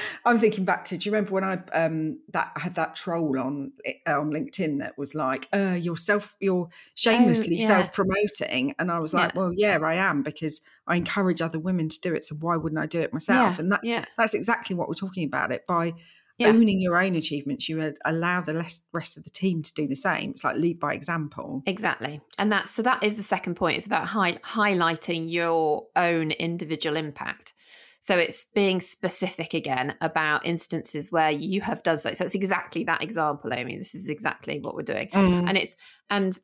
I'm 0.24 0.38
thinking 0.38 0.64
back 0.64 0.84
to 0.86 0.98
do 0.98 1.08
you 1.08 1.12
remember 1.12 1.32
when 1.32 1.44
I 1.44 1.62
um 1.72 2.18
that 2.32 2.50
I 2.56 2.60
had 2.60 2.74
that 2.74 2.96
troll 2.96 3.38
on 3.38 3.72
uh, 3.86 4.18
on 4.18 4.32
LinkedIn 4.32 4.80
that 4.80 4.98
was 4.98 5.14
like, 5.14 5.48
uh, 5.52 5.78
you're 5.80 5.96
self 5.96 6.34
you're 6.40 6.70
shamelessly 6.94 7.60
oh, 7.62 7.66
self-promoting. 7.66 8.74
And 8.80 8.90
I 8.90 8.98
was 8.98 9.14
like, 9.14 9.36
Well, 9.36 9.52
yeah, 9.54 9.78
I 9.78 9.94
am 9.94 10.22
because 10.24 10.60
I 10.88 10.96
encourage 10.96 11.40
other 11.40 11.60
women 11.60 11.88
to 11.88 12.00
do 12.00 12.12
it. 12.14 12.24
So 12.24 12.34
why 12.34 12.56
wouldn't 12.56 12.80
I 12.80 12.86
do 12.86 13.00
it 13.00 13.12
myself? 13.12 13.60
and 13.60 13.70
that 13.70 13.84
yeah. 13.84 14.06
that's 14.16 14.34
exactly 14.34 14.74
what 14.74 14.88
we're 14.88 14.94
talking 14.94 15.24
about 15.24 15.52
it 15.52 15.66
by 15.68 15.94
yeah. 16.38 16.48
owning 16.48 16.80
your 16.80 17.00
own 17.00 17.14
achievements, 17.14 17.68
you 17.68 17.94
allow 18.04 18.40
the 18.40 18.54
rest 18.92 19.16
of 19.16 19.24
the 19.24 19.30
team 19.30 19.62
to 19.62 19.74
do 19.74 19.86
the 19.86 19.96
same. 19.96 20.30
It's 20.30 20.44
like 20.44 20.56
lead 20.56 20.80
by 20.80 20.94
example. 20.94 21.62
Exactly. 21.66 22.20
And 22.38 22.50
that's 22.50 22.70
so 22.70 22.82
that 22.82 23.02
is 23.02 23.16
the 23.16 23.22
second 23.22 23.54
point. 23.54 23.76
It's 23.76 23.86
about 23.86 24.06
high, 24.06 24.34
highlighting 24.38 25.30
your 25.30 25.86
own 25.96 26.30
individual 26.32 26.96
impact. 26.96 27.52
So 28.00 28.18
it's 28.18 28.46
being 28.46 28.80
specific 28.80 29.54
again 29.54 29.94
about 30.00 30.44
instances 30.44 31.12
where 31.12 31.30
you 31.30 31.60
have 31.60 31.84
done 31.84 31.98
so. 31.98 32.12
So 32.14 32.24
it's 32.24 32.34
exactly 32.34 32.82
that 32.84 33.00
example, 33.00 33.52
Amy. 33.54 33.78
This 33.78 33.94
is 33.94 34.08
exactly 34.08 34.58
what 34.58 34.74
we're 34.74 34.82
doing. 34.82 35.08
Mm. 35.08 35.48
And 35.48 35.56
it's, 35.56 35.76
and 36.10 36.36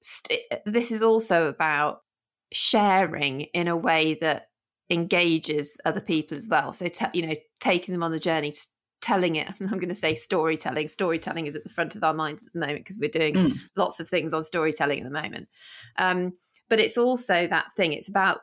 st- 0.00 0.40
this 0.66 0.90
is 0.90 1.00
also 1.00 1.46
about 1.46 2.00
sharing 2.52 3.42
in 3.42 3.68
a 3.68 3.76
way 3.76 4.18
that 4.20 4.48
engages 4.92 5.76
other 5.84 6.00
people 6.00 6.36
as 6.36 6.46
well. 6.48 6.72
So, 6.72 6.86
te- 6.88 7.06
you 7.14 7.26
know, 7.26 7.34
taking 7.60 7.92
them 7.92 8.02
on 8.02 8.12
the 8.12 8.20
journey, 8.20 8.52
telling 9.00 9.36
it. 9.36 9.48
I'm 9.60 9.66
going 9.66 9.88
to 9.88 9.94
say 9.94 10.14
storytelling. 10.14 10.88
Storytelling 10.88 11.46
is 11.46 11.56
at 11.56 11.64
the 11.64 11.70
front 11.70 11.96
of 11.96 12.04
our 12.04 12.14
minds 12.14 12.46
at 12.46 12.52
the 12.52 12.60
moment 12.60 12.80
because 12.80 12.98
we're 12.98 13.10
doing 13.10 13.34
mm. 13.34 13.58
lots 13.76 14.00
of 14.00 14.08
things 14.08 14.32
on 14.32 14.42
storytelling 14.42 14.98
at 15.00 15.04
the 15.04 15.10
moment. 15.10 15.48
Um, 15.98 16.32
but 16.68 16.80
it's 16.80 16.96
also 16.96 17.46
that 17.48 17.66
thing. 17.76 17.92
It's 17.92 18.08
about 18.08 18.40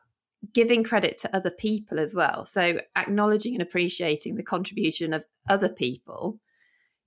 giving 0.54 0.84
credit 0.84 1.18
to 1.20 1.36
other 1.36 1.52
people 1.52 2.00
as 2.00 2.16
well. 2.16 2.46
So 2.46 2.80
acknowledging 2.96 3.54
and 3.54 3.62
appreciating 3.62 4.36
the 4.36 4.44
contribution 4.44 5.14
of 5.14 5.26
other 5.50 5.70
people. 5.70 6.40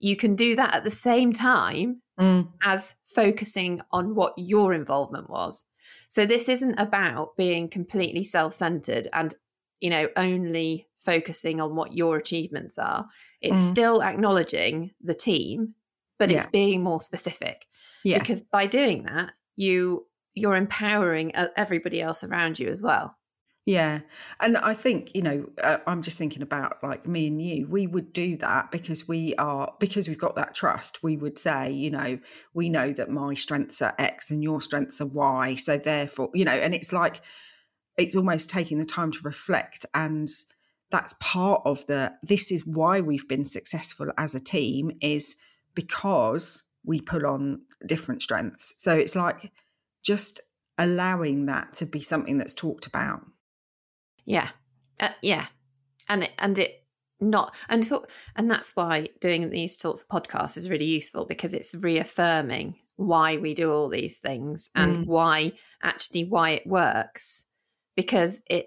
You 0.01 0.17
can 0.17 0.35
do 0.35 0.57
that 0.57 0.75
at 0.75 0.85
the 0.85 0.91
same 0.91 1.33
time 1.33 2.03
mm. 2.19 2.49
as 2.63 2.95
focusing 3.07 3.81
on 3.91 4.15
what 4.15 4.35
your 4.37 4.75
involvement 4.75 5.31
was. 5.31 5.65
So 6.09 6.27
this 6.27 6.49
isn't 6.49 6.75
about 6.79 7.37
being 7.37 7.69
completely 7.69 8.25
self-centered 8.25 9.09
and 9.13 9.35
you 9.81 9.91
know 9.91 10.09
only 10.17 10.89
focusing 11.01 11.61
on 11.61 11.75
what 11.75 11.95
your 11.95 12.17
achievements 12.17 12.79
are. 12.79 13.07
It's 13.41 13.61
mm. 13.61 13.69
still 13.69 14.03
acknowledging 14.03 14.93
the 15.03 15.15
team, 15.15 15.75
but 16.19 16.31
yeah. 16.31 16.39
it's 16.39 16.47
being 16.47 16.83
more 16.83 17.01
specific. 17.01 17.67
Yeah. 18.05 18.19
Because 18.19 18.41
by 18.41 18.67
doing 18.67 19.05
that, 19.05 19.33
you 19.57 20.07
you're 20.35 20.57
empowering 20.57 21.35
everybody 21.57 22.01
else 22.01 22.25
around 22.25 22.59
you 22.59 22.69
as 22.69 22.81
well. 22.81 23.17
Yeah. 23.65 24.01
And 24.41 24.57
I 24.57 24.75
think, 24.75 25.15
you 25.15 25.23
know, 25.23 25.47
uh, 25.63 25.79
I'm 25.87 26.03
just 26.03 26.19
thinking 26.19 26.43
about 26.43 26.83
like 26.83 27.07
me 27.07 27.29
and 27.29 27.41
you, 27.41 27.69
we 27.69 27.87
would 27.87 28.13
do 28.13 28.37
that 28.39 28.73
because 28.73 29.07
we 29.07 29.37
are, 29.37 29.73
because 29.79 30.09
we've 30.09 30.19
got 30.19 30.35
that 30.35 30.55
trust, 30.55 31.03
we 31.05 31.17
would 31.17 31.39
say, 31.39 31.71
you 31.71 31.91
know, 31.91 32.19
we 32.55 32.69
know 32.69 32.93
that 32.93 33.09
my 33.09 33.35
strengths 33.35 33.81
are 33.81 33.95
X 33.99 34.33
and 34.33 34.43
your 34.43 34.61
strengths 34.61 35.01
are 35.01 35.07
Y. 35.07 35.55
So 35.55 35.79
therefore, 35.79 36.31
you 36.35 36.45
know, 36.45 36.53
and 36.53 36.75
it's 36.75 36.93
like, 36.93 37.21
it's 37.97 38.17
almost 38.17 38.51
taking 38.51 38.79
the 38.79 38.85
time 38.85 39.13
to 39.13 39.19
reflect. 39.23 39.87
And 39.95 40.29
that's 40.91 41.15
part 41.21 41.63
of 41.65 41.87
the, 41.87 42.15
this 42.23 42.51
is 42.51 42.67
why 42.67 43.01
we've 43.01 43.29
been 43.29 43.45
successful 43.45 44.11
as 44.19 44.35
a 44.35 44.41
team 44.41 44.91
is 45.01 45.37
because 45.77 46.65
we 46.85 47.01
pull 47.01 47.27
on 47.27 47.61
different 47.87 48.23
strengths. 48.23 48.75
So 48.77 48.93
it's 48.93 49.15
like 49.15 49.53
just 50.03 50.41
allowing 50.79 51.47
that 51.47 51.75
to 51.75 51.87
be 51.87 52.01
something 52.03 52.39
that's 52.39 52.55
talked 52.55 52.87
about. 52.87 53.23
Yeah, 54.25 54.51
uh, 55.01 55.11
yeah, 55.23 55.47
and 56.09 56.25
it, 56.25 56.31
and 56.39 56.59
it 56.59 56.85
not 57.21 57.55
and 57.69 57.89
and 58.37 58.51
that's 58.51 58.75
why 58.75 59.09
doing 59.21 59.49
these 59.51 59.79
sorts 59.79 60.03
of 60.03 60.09
podcasts 60.09 60.57
is 60.57 60.69
really 60.69 60.87
useful 60.87 61.25
because 61.25 61.55
it's 61.55 61.75
reaffirming 61.75 62.75
why 62.97 63.37
we 63.37 63.55
do 63.55 63.73
all 63.73 63.89
these 63.89 64.19
things 64.19 64.71
and 64.75 65.05
mm. 65.05 65.07
why 65.07 65.53
actually 65.83 66.25
why 66.25 66.51
it 66.51 66.67
works 66.67 67.45
because 67.97 68.43
it 68.49 68.67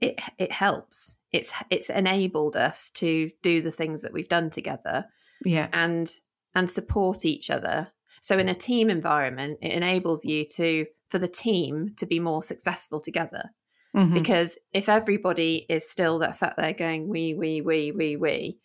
it 0.00 0.20
it 0.38 0.52
helps. 0.52 1.18
It's 1.32 1.52
it's 1.70 1.90
enabled 1.90 2.56
us 2.56 2.90
to 2.90 3.30
do 3.42 3.62
the 3.62 3.70
things 3.70 4.02
that 4.02 4.12
we've 4.12 4.28
done 4.28 4.50
together 4.50 5.06
yeah. 5.44 5.68
and 5.72 6.10
and 6.54 6.70
support 6.70 7.24
each 7.24 7.50
other. 7.50 7.88
So 8.20 8.38
in 8.38 8.48
a 8.48 8.54
team 8.54 8.90
environment 8.90 9.58
it 9.62 9.72
enables 9.72 10.24
you 10.24 10.44
to 10.56 10.86
for 11.10 11.18
the 11.18 11.28
team 11.28 11.94
to 11.96 12.06
be 12.06 12.18
more 12.18 12.42
successful 12.42 13.00
together 13.00 13.50
Mm-hmm. 13.96 14.14
Because 14.14 14.58
if 14.72 14.88
everybody 14.88 15.64
is 15.68 15.88
still 15.88 16.18
that 16.18 16.36
sat 16.36 16.54
there 16.56 16.74
going, 16.74 17.08
we, 17.08 17.34
we, 17.34 17.62
we, 17.62 17.92
we, 17.92 18.16
we, 18.16 18.58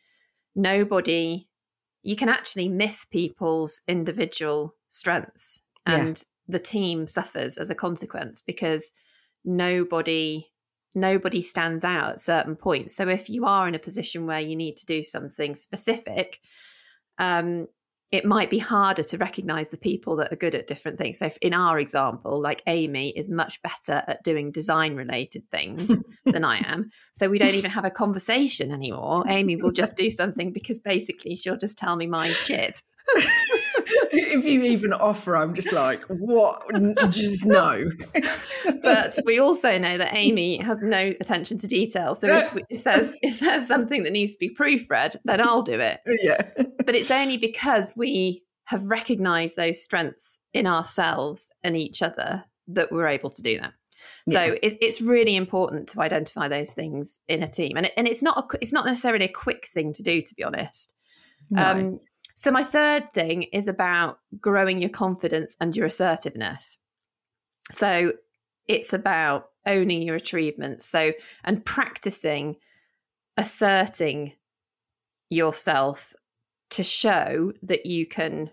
nobody, 0.56 1.48
you 2.04 2.16
can 2.16 2.30
actually 2.30 2.68
miss 2.68 3.06
people's 3.06 3.82
individual 3.88 4.76
strengths 4.90 5.62
and 5.86 6.18
yeah. 6.18 6.24
the 6.48 6.60
team 6.60 7.08
suffers 7.08 7.58
as 7.58 7.70
a 7.70 7.76
consequence 7.76 8.42
because 8.42 8.92
nobody 9.44 10.48
nobody 10.94 11.42
stands 11.42 11.86
out 11.86 12.12
at 12.12 12.20
certain 12.20 12.56
points 12.56 12.94
so 12.96 13.08
if 13.08 13.30
you 13.30 13.46
are 13.46 13.68
in 13.68 13.74
a 13.74 13.80
position 13.80 14.28
where 14.28 14.42
you 14.42 14.56
need 14.56 14.76
to 14.76 14.86
do 14.86 15.02
something 15.02 15.56
specific 15.56 16.40
um, 17.18 17.68
it 18.12 18.26
might 18.26 18.50
be 18.50 18.58
harder 18.58 19.04
to 19.04 19.18
recognize 19.18 19.70
the 19.70 19.78
people 19.78 20.18
that 20.18 20.34
are 20.34 20.36
good 20.36 20.54
at 20.54 20.68
different 20.68 20.98
things. 20.98 21.20
So, 21.20 21.32
in 21.42 21.54
our 21.54 21.80
example, 21.80 22.42
like 22.42 22.62
Amy 22.68 23.14
is 23.16 23.30
much 23.30 23.62
better 23.62 24.04
at 24.06 24.24
doing 24.24 24.52
design 24.52 24.96
related 24.96 25.50
things 25.50 25.90
than 26.26 26.44
I 26.44 26.58
am. 26.58 26.90
So, 27.14 27.30
we 27.30 27.38
don't 27.38 27.56
even 27.56 27.72
have 27.72 27.86
a 27.86 27.92
conversation 27.92 28.72
anymore. 28.72 29.24
Amy 29.28 29.56
will 29.56 29.72
just 29.72 29.96
do 29.96 30.10
something 30.10 30.52
because 30.52 30.80
basically 30.80 31.38
she'll 31.38 31.58
just 31.58 31.78
tell 31.78 31.96
me 31.96 32.08
my 32.08 32.28
shit. 32.28 32.82
if 34.12 34.46
you 34.46 34.62
even 34.64 34.94
offer, 34.94 35.36
I'm 35.36 35.54
just 35.54 35.74
like, 35.74 36.04
what? 36.06 36.64
Just 37.12 37.46
no. 37.46 37.90
but 38.82 39.18
we 39.26 39.40
also 39.40 39.78
know 39.78 39.98
that 39.98 40.14
Amy 40.14 40.58
has 40.58 40.82
no 40.82 41.12
attention 41.20 41.58
to 41.60 41.68
detail. 41.68 42.16
So 42.16 42.28
if, 42.28 42.54
we, 42.54 42.64
if, 42.70 42.84
there's 42.84 43.12
if 43.22 43.40
there's 43.40 43.68
something 43.68 44.04
that 44.04 44.12
needs 44.12 44.34
to 44.34 44.40
be 44.40 44.54
proofread, 44.54 45.18
then 45.26 45.42
I'll 45.42 45.62
do 45.62 45.80
it. 45.80 46.00
Yeah. 46.22 46.52
But 46.56 46.94
it's 46.94 47.10
only 47.10 47.38
because 47.38 47.94
we 47.96 48.44
have 48.66 48.86
recognized 48.86 49.56
those 49.56 49.82
strengths 49.82 50.40
in 50.54 50.68
ourselves 50.68 51.52
and 51.64 51.76
each 51.76 52.02
other 52.02 52.44
that 52.68 52.92
we're 52.92 53.08
able 53.08 53.30
to 53.32 53.42
do 53.42 53.60
that. 53.60 53.74
So 54.30 54.44
yeah. 54.44 54.56
it, 54.62 54.78
it's 54.82 55.02
really 55.02 55.36
important 55.36 55.90
to 55.90 56.02
identify 56.02 56.48
those 56.48 56.74
things 56.74 57.20
in 57.28 57.44
a 57.44 57.48
team, 57.48 57.78
and 57.78 57.88
it, 57.88 57.94
and 57.98 58.08
it's 58.08 58.22
not 58.22 58.38
a, 58.38 58.58
it's 58.62 58.74
not 58.74 58.86
necessarily 58.86 59.26
a 59.26 59.32
quick 59.32 59.70
thing 59.74 59.94
to 59.94 60.04
do, 60.04 60.22
to 60.22 60.36
be 60.36 60.44
honest. 60.44 60.94
No. 61.50 61.64
Um, 61.64 62.00
so, 62.42 62.50
my 62.50 62.64
third 62.64 63.14
thing 63.14 63.44
is 63.54 63.68
about 63.68 64.18
growing 64.40 64.82
your 64.82 64.90
confidence 64.90 65.56
and 65.62 65.76
your 65.76 65.86
assertiveness. 65.86 66.80
So, 67.72 68.14
it's 68.68 68.94
about 68.94 69.50
owning 69.68 70.02
your 70.02 70.16
achievements. 70.16 70.88
So, 70.88 71.12
and 71.44 71.64
practicing 71.64 72.56
asserting 73.38 74.34
yourself 75.30 76.16
to 76.72 76.84
show 76.84 77.54
that 77.62 77.86
you 77.86 78.08
can 78.08 78.50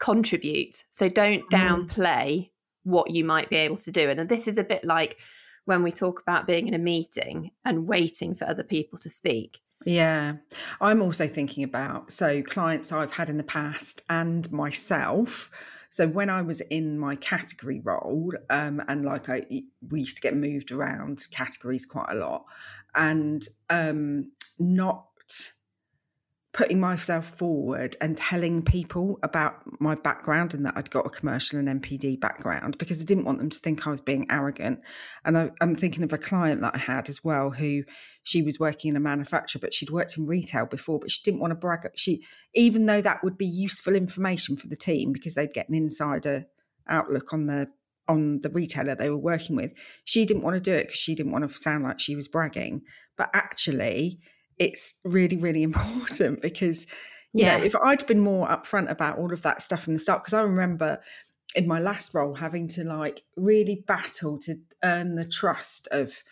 contribute. 0.00 0.84
So, 0.90 1.08
don't 1.08 1.48
mm. 1.48 1.88
downplay 1.88 2.50
what 2.82 3.10
you 3.10 3.24
might 3.24 3.48
be 3.48 3.56
able 3.56 3.78
to 3.78 3.90
do. 3.90 4.10
And 4.10 4.28
this 4.28 4.48
is 4.48 4.58
a 4.58 4.64
bit 4.64 4.84
like 4.84 5.16
when 5.64 5.82
we 5.82 5.92
talk 5.92 6.20
about 6.20 6.46
being 6.46 6.68
in 6.68 6.74
a 6.74 6.78
meeting 6.78 7.52
and 7.64 7.86
waiting 7.86 8.34
for 8.34 8.46
other 8.46 8.64
people 8.64 8.98
to 8.98 9.08
speak. 9.08 9.62
Yeah. 9.84 10.34
I'm 10.80 11.00
also 11.00 11.26
thinking 11.26 11.64
about 11.64 12.10
so 12.10 12.42
clients 12.42 12.92
I've 12.92 13.12
had 13.12 13.30
in 13.30 13.38
the 13.38 13.44
past 13.44 14.02
and 14.08 14.50
myself. 14.52 15.50
So 15.88 16.06
when 16.06 16.30
I 16.30 16.42
was 16.42 16.60
in 16.62 16.98
my 16.98 17.16
category 17.16 17.80
role, 17.80 18.32
um, 18.48 18.82
and 18.88 19.04
like 19.04 19.28
I 19.28 19.44
we 19.90 20.00
used 20.00 20.16
to 20.16 20.22
get 20.22 20.36
moved 20.36 20.70
around 20.70 21.26
categories 21.32 21.84
quite 21.84 22.10
a 22.10 22.14
lot, 22.14 22.44
and 22.94 23.42
um, 23.70 24.30
not 24.58 25.06
putting 26.52 26.80
myself 26.80 27.26
forward 27.26 27.96
and 28.00 28.16
telling 28.16 28.62
people 28.62 29.20
about 29.22 29.62
my 29.80 29.94
background 29.94 30.52
and 30.52 30.66
that 30.66 30.76
I'd 30.76 30.90
got 30.90 31.06
a 31.06 31.10
commercial 31.10 31.60
and 31.60 31.80
NPD 31.80 32.18
background 32.18 32.76
because 32.76 33.00
I 33.00 33.04
didn't 33.04 33.24
want 33.24 33.38
them 33.38 33.50
to 33.50 33.58
think 33.60 33.86
I 33.86 33.90
was 33.90 34.00
being 34.00 34.26
arrogant. 34.30 34.80
And 35.24 35.38
I, 35.38 35.50
am 35.60 35.76
thinking 35.76 36.02
of 36.02 36.12
a 36.12 36.18
client 36.18 36.60
that 36.62 36.74
I 36.74 36.78
had 36.78 37.08
as 37.08 37.22
well 37.22 37.50
who 37.50 37.84
she 38.24 38.42
was 38.42 38.58
working 38.58 38.90
in 38.90 38.96
a 38.96 39.00
manufacturer, 39.00 39.60
but 39.60 39.72
she'd 39.72 39.90
worked 39.90 40.16
in 40.18 40.26
retail 40.26 40.66
before, 40.66 40.98
but 40.98 41.12
she 41.12 41.22
didn't 41.22 41.40
want 41.40 41.52
to 41.52 41.54
brag. 41.54 41.88
She, 41.94 42.24
even 42.54 42.86
though 42.86 43.00
that 43.00 43.22
would 43.22 43.38
be 43.38 43.46
useful 43.46 43.94
information 43.94 44.56
for 44.56 44.66
the 44.66 44.76
team 44.76 45.12
because 45.12 45.34
they'd 45.34 45.54
get 45.54 45.68
an 45.68 45.76
insider 45.76 46.46
outlook 46.88 47.32
on 47.32 47.46
the 47.46 47.68
on 48.08 48.40
the 48.42 48.50
retailer 48.50 48.96
they 48.96 49.08
were 49.08 49.16
working 49.16 49.54
with, 49.54 49.72
she 50.04 50.24
didn't 50.24 50.42
want 50.42 50.54
to 50.54 50.60
do 50.60 50.74
it 50.74 50.88
because 50.88 50.98
she 50.98 51.14
didn't 51.14 51.30
want 51.30 51.48
to 51.48 51.54
sound 51.54 51.84
like 51.84 52.00
she 52.00 52.16
was 52.16 52.26
bragging. 52.26 52.82
But 53.16 53.30
actually, 53.32 54.18
it's 54.60 54.94
really, 55.04 55.36
really 55.36 55.62
important 55.64 56.40
because, 56.40 56.86
you 57.32 57.44
yeah. 57.44 57.58
know, 57.58 57.64
if 57.64 57.74
I'd 57.74 58.06
been 58.06 58.20
more 58.20 58.46
upfront 58.46 58.90
about 58.90 59.18
all 59.18 59.32
of 59.32 59.42
that 59.42 59.62
stuff 59.62 59.82
from 59.82 59.94
the 59.94 60.00
start, 60.00 60.22
because 60.22 60.34
I 60.34 60.42
remember 60.42 61.00
in 61.56 61.66
my 61.66 61.80
last 61.80 62.14
role 62.14 62.34
having 62.34 62.68
to 62.68 62.84
like 62.84 63.24
really 63.36 63.82
battle 63.88 64.38
to 64.38 64.56
earn 64.84 65.16
the 65.16 65.24
trust 65.24 65.88
of 65.90 66.22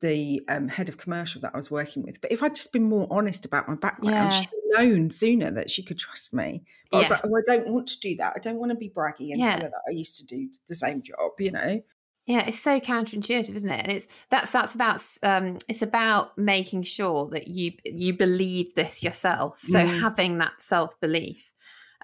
the 0.00 0.42
um, 0.48 0.68
head 0.68 0.88
of 0.88 0.98
commercial 0.98 1.40
that 1.40 1.52
I 1.54 1.56
was 1.56 1.70
working 1.70 2.02
with. 2.02 2.20
But 2.20 2.32
if 2.32 2.42
I'd 2.42 2.54
just 2.54 2.72
been 2.72 2.82
more 2.82 3.06
honest 3.10 3.46
about 3.46 3.68
my 3.68 3.76
background, 3.76 4.32
yeah. 4.32 4.40
she'd 4.40 4.48
known 4.66 5.10
sooner 5.10 5.50
that 5.52 5.70
she 5.70 5.82
could 5.82 5.98
trust 5.98 6.34
me. 6.34 6.64
But 6.90 6.96
yeah. 6.96 6.98
I 6.98 7.00
was 7.00 7.10
like, 7.10 7.20
oh, 7.24 7.36
I 7.36 7.42
don't 7.46 7.72
want 7.72 7.86
to 7.88 8.00
do 8.00 8.16
that. 8.16 8.34
I 8.36 8.38
don't 8.40 8.58
want 8.58 8.70
to 8.70 8.76
be 8.76 8.90
braggy 8.90 9.30
and 9.30 9.38
yeah. 9.38 9.56
tell 9.56 9.64
her 9.64 9.70
that 9.70 9.82
I 9.88 9.92
used 9.92 10.18
to 10.18 10.26
do 10.26 10.48
the 10.68 10.74
same 10.74 11.00
job, 11.00 11.32
you 11.38 11.52
know? 11.52 11.82
Yeah, 12.26 12.46
it's 12.46 12.58
so 12.58 12.80
counterintuitive, 12.80 13.54
isn't 13.54 13.70
it? 13.70 13.80
And 13.80 13.92
it's 13.92 14.08
that's 14.30 14.50
that's 14.50 14.74
about 14.74 15.02
um, 15.22 15.58
it's 15.68 15.82
about 15.82 16.36
making 16.38 16.82
sure 16.82 17.28
that 17.30 17.48
you 17.48 17.72
you 17.84 18.14
believe 18.14 18.74
this 18.74 19.02
yourself. 19.02 19.60
So 19.62 19.78
mm. 19.78 20.00
having 20.00 20.38
that 20.38 20.62
self 20.62 20.98
belief, 21.00 21.52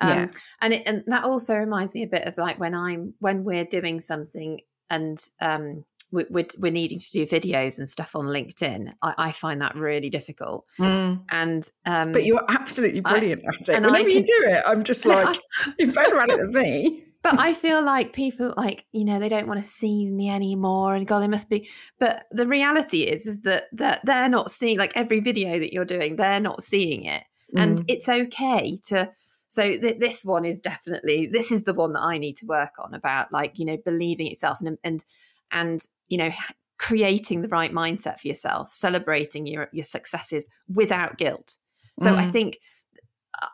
um, 0.00 0.08
yeah. 0.08 0.26
and 0.60 0.74
it, 0.74 0.82
and 0.86 1.04
that 1.06 1.24
also 1.24 1.56
reminds 1.56 1.94
me 1.94 2.02
a 2.02 2.06
bit 2.06 2.24
of 2.24 2.36
like 2.36 2.60
when 2.60 2.74
I'm 2.74 3.14
when 3.20 3.44
we're 3.44 3.64
doing 3.64 3.98
something 3.98 4.60
and 4.90 5.18
um, 5.40 5.84
we're, 6.10 6.26
we're, 6.58 6.72
needing 6.72 6.98
to 6.98 7.10
do 7.12 7.24
videos 7.24 7.78
and 7.78 7.88
stuff 7.88 8.16
on 8.16 8.26
LinkedIn. 8.26 8.92
I, 9.00 9.14
I 9.16 9.32
find 9.32 9.60
that 9.62 9.76
really 9.76 10.10
difficult. 10.10 10.66
Mm. 10.78 11.22
And 11.30 11.70
um, 11.86 12.12
but 12.12 12.24
you're 12.24 12.44
absolutely 12.48 13.00
brilliant 13.00 13.42
I, 13.44 13.48
at 13.48 13.68
it. 13.68 13.80
Whenever 13.80 14.08
can, 14.08 14.10
you 14.10 14.22
do 14.24 14.44
it, 14.48 14.64
I'm 14.66 14.82
just 14.82 15.06
like 15.06 15.38
I, 15.64 15.72
you're 15.78 15.92
better 15.92 16.18
at 16.20 16.30
it 16.30 16.38
than 16.38 16.50
me 16.50 17.04
but 17.22 17.34
I 17.38 17.54
feel 17.54 17.82
like 17.82 18.12
people 18.12 18.54
like 18.56 18.86
you 18.92 19.04
know 19.04 19.18
they 19.18 19.28
don't 19.28 19.46
want 19.46 19.60
to 19.60 19.66
see 19.66 20.06
me 20.06 20.30
anymore, 20.30 20.94
and 20.94 21.06
God, 21.06 21.20
they 21.20 21.28
must 21.28 21.50
be. 21.50 21.68
But 21.98 22.24
the 22.30 22.46
reality 22.46 23.02
is, 23.02 23.26
is 23.26 23.40
that 23.42 23.64
that 23.72 24.00
they're 24.04 24.28
not 24.28 24.50
seeing 24.50 24.78
like 24.78 24.92
every 24.94 25.20
video 25.20 25.58
that 25.58 25.72
you're 25.72 25.84
doing, 25.84 26.16
they're 26.16 26.40
not 26.40 26.62
seeing 26.62 27.04
it, 27.04 27.22
mm. 27.54 27.62
and 27.62 27.84
it's 27.88 28.08
okay 28.08 28.76
to. 28.88 29.10
So 29.48 29.62
th- 29.62 29.98
this 29.98 30.24
one 30.24 30.44
is 30.44 30.60
definitely 30.60 31.28
this 31.30 31.50
is 31.50 31.64
the 31.64 31.74
one 31.74 31.92
that 31.94 32.00
I 32.00 32.18
need 32.18 32.36
to 32.36 32.46
work 32.46 32.72
on 32.78 32.94
about 32.94 33.32
like 33.32 33.58
you 33.58 33.64
know 33.64 33.78
believing 33.84 34.28
itself 34.28 34.58
and 34.60 34.78
and 34.84 35.04
and 35.50 35.84
you 36.08 36.18
know 36.18 36.30
creating 36.78 37.42
the 37.42 37.48
right 37.48 37.72
mindset 37.72 38.20
for 38.20 38.28
yourself, 38.28 38.72
celebrating 38.72 39.46
your 39.46 39.68
your 39.72 39.84
successes 39.84 40.48
without 40.72 41.18
guilt. 41.18 41.56
So 41.98 42.12
mm. 42.12 42.16
I 42.16 42.30
think 42.30 42.58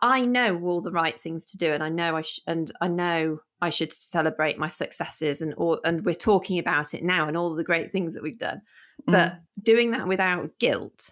I 0.03 0.25
know 0.25 0.61
all 0.65 0.81
the 0.81 0.93
right 0.93 1.19
things 1.19 1.51
to 1.51 1.59
do, 1.59 1.73
and 1.73 1.83
I 1.83 1.89
know 1.89 2.17
I 2.17 2.23
sh- 2.23 2.41
and 2.47 2.71
I 2.81 2.89
know 2.89 3.41
I 3.61 3.71
should 3.71 3.93
celebrate 3.93 4.59
my 4.59 4.69
successes, 4.69 5.43
and 5.43 5.55
all, 5.55 5.81
and 5.85 6.05
we're 6.05 6.15
talking 6.15 6.59
about 6.59 6.95
it 6.95 7.03
now, 7.03 7.27
and 7.29 7.37
all 7.37 7.55
the 7.55 7.65
great 7.65 7.93
things 7.93 8.15
that 8.15 8.23
we've 8.23 8.39
done. 8.39 8.63
But 9.07 9.33
mm. 9.33 9.41
doing 9.63 9.91
that 9.93 10.07
without 10.07 10.59
guilt 10.59 11.11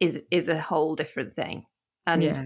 is 0.00 0.22
is 0.30 0.48
a 0.48 0.60
whole 0.60 0.94
different 0.94 1.34
thing. 1.34 1.66
And 2.06 2.22
yeah. 2.22 2.44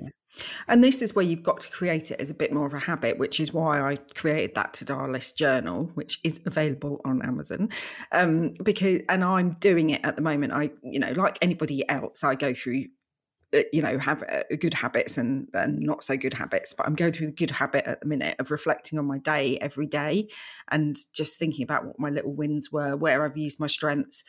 And 0.68 0.84
this 0.84 1.02
is 1.02 1.16
where 1.16 1.24
you've 1.24 1.42
got 1.42 1.60
to 1.60 1.70
create 1.70 2.10
it 2.10 2.20
as 2.20 2.30
a 2.30 2.34
bit 2.34 2.52
more 2.52 2.66
of 2.66 2.74
a 2.74 2.78
habit, 2.78 3.18
which 3.18 3.40
is 3.40 3.52
why 3.52 3.80
I 3.80 3.96
created 4.14 4.54
that 4.54 4.74
to-do 4.74 5.06
list 5.06 5.38
journal, 5.38 5.90
which 5.94 6.20
is 6.22 6.40
available 6.46 7.00
on 7.04 7.22
Amazon. 7.22 7.70
Um, 8.12 8.54
because 8.62 9.00
and 9.08 9.24
I'm 9.24 9.56
doing 9.60 9.90
it 9.90 10.04
at 10.04 10.16
the 10.16 10.22
moment. 10.22 10.52
I, 10.52 10.70
you 10.82 11.00
know, 11.00 11.12
like 11.12 11.38
anybody 11.42 11.88
else, 11.88 12.22
I 12.22 12.34
go 12.34 12.52
through 12.52 12.84
you 13.72 13.80
know 13.80 13.98
have 13.98 14.22
uh, 14.24 14.42
good 14.60 14.74
habits 14.74 15.16
and, 15.16 15.48
and 15.54 15.80
not 15.80 16.04
so 16.04 16.16
good 16.16 16.34
habits 16.34 16.74
but 16.74 16.86
i'm 16.86 16.94
going 16.94 17.12
through 17.12 17.26
the 17.26 17.32
good 17.32 17.50
habit 17.50 17.86
at 17.86 18.00
the 18.00 18.06
minute 18.06 18.36
of 18.38 18.50
reflecting 18.50 18.98
on 18.98 19.06
my 19.06 19.18
day 19.18 19.56
every 19.58 19.86
day 19.86 20.28
and 20.70 20.96
just 21.14 21.38
thinking 21.38 21.62
about 21.62 21.86
what 21.86 21.98
my 21.98 22.10
little 22.10 22.34
wins 22.34 22.70
were 22.70 22.96
where 22.96 23.24
i've 23.24 23.36
used 23.36 23.60
my 23.60 23.66
strengths. 23.66 24.24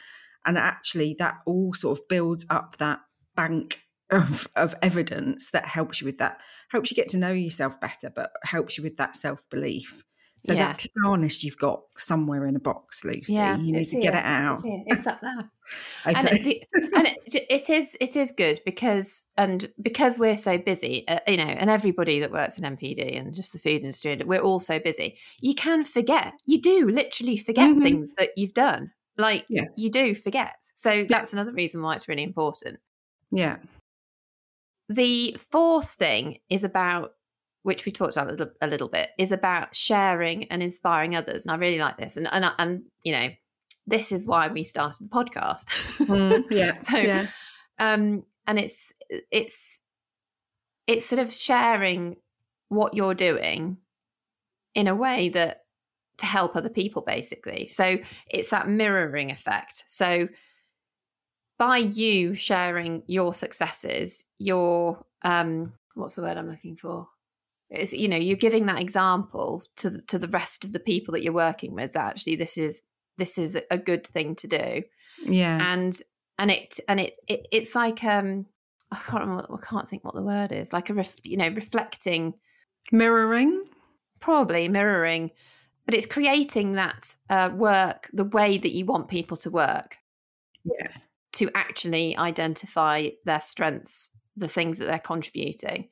And 0.45 0.57
actually 0.57 1.15
that 1.19 1.39
all 1.45 1.73
sort 1.73 1.99
of 1.99 2.07
builds 2.07 2.45
up 2.49 2.77
that 2.77 3.01
bank 3.35 3.83
of, 4.09 4.47
of 4.55 4.73
evidence 4.81 5.51
that 5.51 5.65
helps 5.65 6.01
you 6.01 6.05
with 6.05 6.17
that 6.19 6.39
helps 6.69 6.89
you 6.89 6.95
get 6.95 7.09
to 7.09 7.17
know 7.17 7.31
yourself 7.31 7.79
better 7.79 8.09
but 8.09 8.31
helps 8.43 8.77
you 8.77 8.83
with 8.83 8.95
that 8.97 9.15
self-belief 9.15 10.03
so 10.41 10.53
yeah. 10.53 10.67
that 10.67 10.85
tarnish 11.03 11.43
you've 11.43 11.57
got 11.57 11.81
somewhere 11.97 12.45
in 12.45 12.55
a 12.55 12.59
box, 12.59 13.03
Lucy. 13.03 13.33
Yeah, 13.33 13.57
you 13.57 13.73
need 13.73 13.85
to 13.85 13.99
here. 13.99 14.11
get 14.11 14.13
it 14.13 14.25
out. 14.25 14.59
It's, 14.63 14.97
it's 14.97 15.07
up 15.07 15.21
there. 15.21 15.51
okay. 16.07 16.19
And, 16.19 16.47
it, 16.47 16.67
and 16.95 17.07
it, 17.07 17.45
it 17.49 17.69
is 17.69 17.97
it 17.99 18.15
is 18.15 18.31
good 18.31 18.61
because 18.65 19.23
and 19.37 19.71
because 19.81 20.17
we're 20.17 20.37
so 20.37 20.57
busy, 20.57 21.07
uh, 21.07 21.19
you 21.27 21.37
know, 21.37 21.43
and 21.43 21.69
everybody 21.69 22.19
that 22.19 22.31
works 22.31 22.57
in 22.57 22.75
NPD 22.75 23.17
and 23.19 23.33
just 23.33 23.53
the 23.53 23.59
food 23.59 23.81
industry, 23.81 24.21
we're 24.25 24.39
all 24.39 24.59
so 24.59 24.79
busy. 24.79 25.17
You 25.41 25.55
can 25.55 25.83
forget. 25.83 26.33
You 26.45 26.61
do 26.61 26.89
literally 26.89 27.37
forget 27.37 27.71
mm-hmm. 27.71 27.81
things 27.81 28.15
that 28.15 28.29
you've 28.37 28.53
done. 28.53 28.91
Like 29.17 29.45
yeah. 29.49 29.65
you 29.75 29.91
do 29.91 30.15
forget. 30.15 30.55
So 30.75 31.05
that's 31.07 31.33
another 31.33 31.51
reason 31.51 31.81
why 31.81 31.95
it's 31.95 32.07
really 32.07 32.23
important. 32.23 32.79
Yeah. 33.31 33.57
The 34.87 35.37
fourth 35.37 35.89
thing 35.91 36.39
is 36.49 36.63
about 36.63 37.11
which 37.69 37.85
we 37.85 37.91
talked 37.91 38.17
about 38.17 38.29
a 38.29 38.31
little, 38.31 38.49
a 38.61 38.67
little, 38.67 38.87
bit, 38.87 39.11
is 39.19 39.31
about 39.31 39.75
sharing 39.75 40.45
and 40.45 40.63
inspiring 40.63 41.15
others. 41.15 41.45
And 41.45 41.51
I 41.51 41.55
really 41.55 41.77
like 41.77 41.97
this. 41.97 42.17
And 42.17 42.27
and 42.31 42.51
and 42.57 42.81
you 43.03 43.11
know, 43.11 43.29
this 43.85 44.11
is 44.11 44.25
why 44.25 44.47
we 44.47 44.63
started 44.63 45.05
the 45.05 45.11
podcast. 45.11 45.65
Mm, 45.99 46.45
yeah. 46.49 46.79
so, 46.79 46.97
yeah. 46.97 47.27
um, 47.77 48.23
and 48.47 48.57
it's 48.57 48.91
it's 49.29 49.81
it's 50.87 51.05
sort 51.05 51.21
of 51.21 51.31
sharing 51.31 52.15
what 52.69 52.95
you're 52.95 53.13
doing 53.13 53.77
in 54.73 54.87
a 54.87 54.95
way 54.95 55.29
that 55.29 55.65
to 56.17 56.25
help 56.25 56.55
other 56.55 56.69
people, 56.69 57.03
basically. 57.03 57.67
So 57.67 57.99
it's 58.31 58.49
that 58.49 58.67
mirroring 58.67 59.29
effect. 59.29 59.83
So 59.87 60.27
by 61.59 61.77
you 61.77 62.33
sharing 62.33 63.03
your 63.05 63.35
successes, 63.35 64.25
your 64.39 65.05
um, 65.21 65.71
what's 65.93 66.15
the 66.15 66.23
word 66.23 66.35
I'm 66.35 66.49
looking 66.49 66.75
for? 66.75 67.07
It's 67.69 67.93
you 67.93 68.07
know 68.07 68.17
you're 68.17 68.37
giving 68.37 68.65
that 68.65 68.81
example 68.81 69.63
to 69.77 69.89
the, 69.89 70.01
to 70.03 70.19
the 70.19 70.27
rest 70.27 70.63
of 70.63 70.73
the 70.73 70.79
people 70.79 71.11
that 71.11 71.23
you're 71.23 71.33
working 71.33 71.73
with 71.73 71.93
that 71.93 72.07
actually 72.07 72.35
this 72.35 72.57
is 72.57 72.81
this 73.17 73.37
is 73.37 73.57
a 73.69 73.77
good 73.77 74.07
thing 74.07 74.35
to 74.35 74.47
do. 74.47 74.83
Yeah. 75.25 75.73
And 75.73 75.97
and 76.37 76.49
it 76.51 76.79
and 76.87 76.99
it, 76.99 77.15
it 77.27 77.47
it's 77.51 77.75
like 77.75 78.03
um 78.03 78.45
i 78.91 78.95
can't 78.95 79.21
remember 79.21 79.45
i 79.53 79.65
can't 79.65 79.89
think 79.89 80.03
what 80.03 80.15
the 80.15 80.23
word 80.23 80.51
is 80.51 80.71
like 80.73 80.89
a 80.89 80.93
ref, 80.93 81.13
you 81.23 81.37
know 81.37 81.49
reflecting 81.49 82.33
mirroring? 82.91 83.65
Probably 84.19 84.67
mirroring 84.67 85.31
but 85.85 85.95
it's 85.97 86.05
creating 86.05 86.73
that 86.73 87.15
uh, 87.31 87.49
work 87.51 88.11
the 88.13 88.25
way 88.25 88.59
that 88.59 88.75
you 88.75 88.85
want 88.85 89.07
people 89.07 89.35
to 89.37 89.49
work. 89.49 89.97
Yeah. 90.63 90.91
To 91.33 91.49
actually 91.55 92.15
identify 92.15 93.09
their 93.25 93.39
strengths 93.39 94.11
the 94.37 94.47
things 94.47 94.77
that 94.77 94.85
they're 94.85 94.99
contributing 94.99 95.89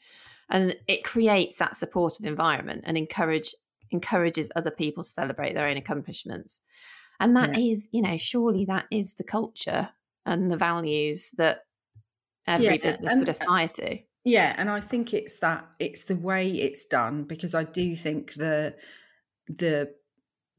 and 0.50 0.76
it 0.88 1.04
creates 1.04 1.58
that 1.58 1.76
supportive 1.76 2.26
environment 2.26 2.84
and 2.86 2.98
encourage 2.98 3.54
encourages 3.92 4.50
other 4.56 4.72
people 4.72 5.04
to 5.04 5.10
celebrate 5.10 5.54
their 5.54 5.68
own 5.68 5.78
accomplishments 5.78 6.62
and 7.20 7.36
that 7.36 7.58
yeah. 7.58 7.74
is, 7.74 7.88
you 7.92 8.02
know 8.02 8.18
surely 8.18 8.66
that 8.66 8.86
is 8.92 9.14
the 9.14 9.24
culture 9.24 9.90
and 10.26 10.52
the 10.52 10.58
values 10.58 11.32
that 11.38 11.60
every 12.46 12.66
yeah, 12.66 12.78
business 12.78 13.14
and, 13.14 13.20
would 13.22 13.30
aspire 13.30 13.68
to 13.68 13.98
yeah 14.26 14.54
and 14.58 14.70
i 14.70 14.80
think 14.80 15.14
it's 15.14 15.40
that 15.40 15.66
it's 15.80 16.06
the 16.06 16.16
way 16.16 16.50
it's 16.50 16.86
done 16.86 17.24
because 17.24 17.56
i 17.56 17.64
do 17.64 17.96
think 17.96 18.34
the 18.34 18.76
the 19.48 19.90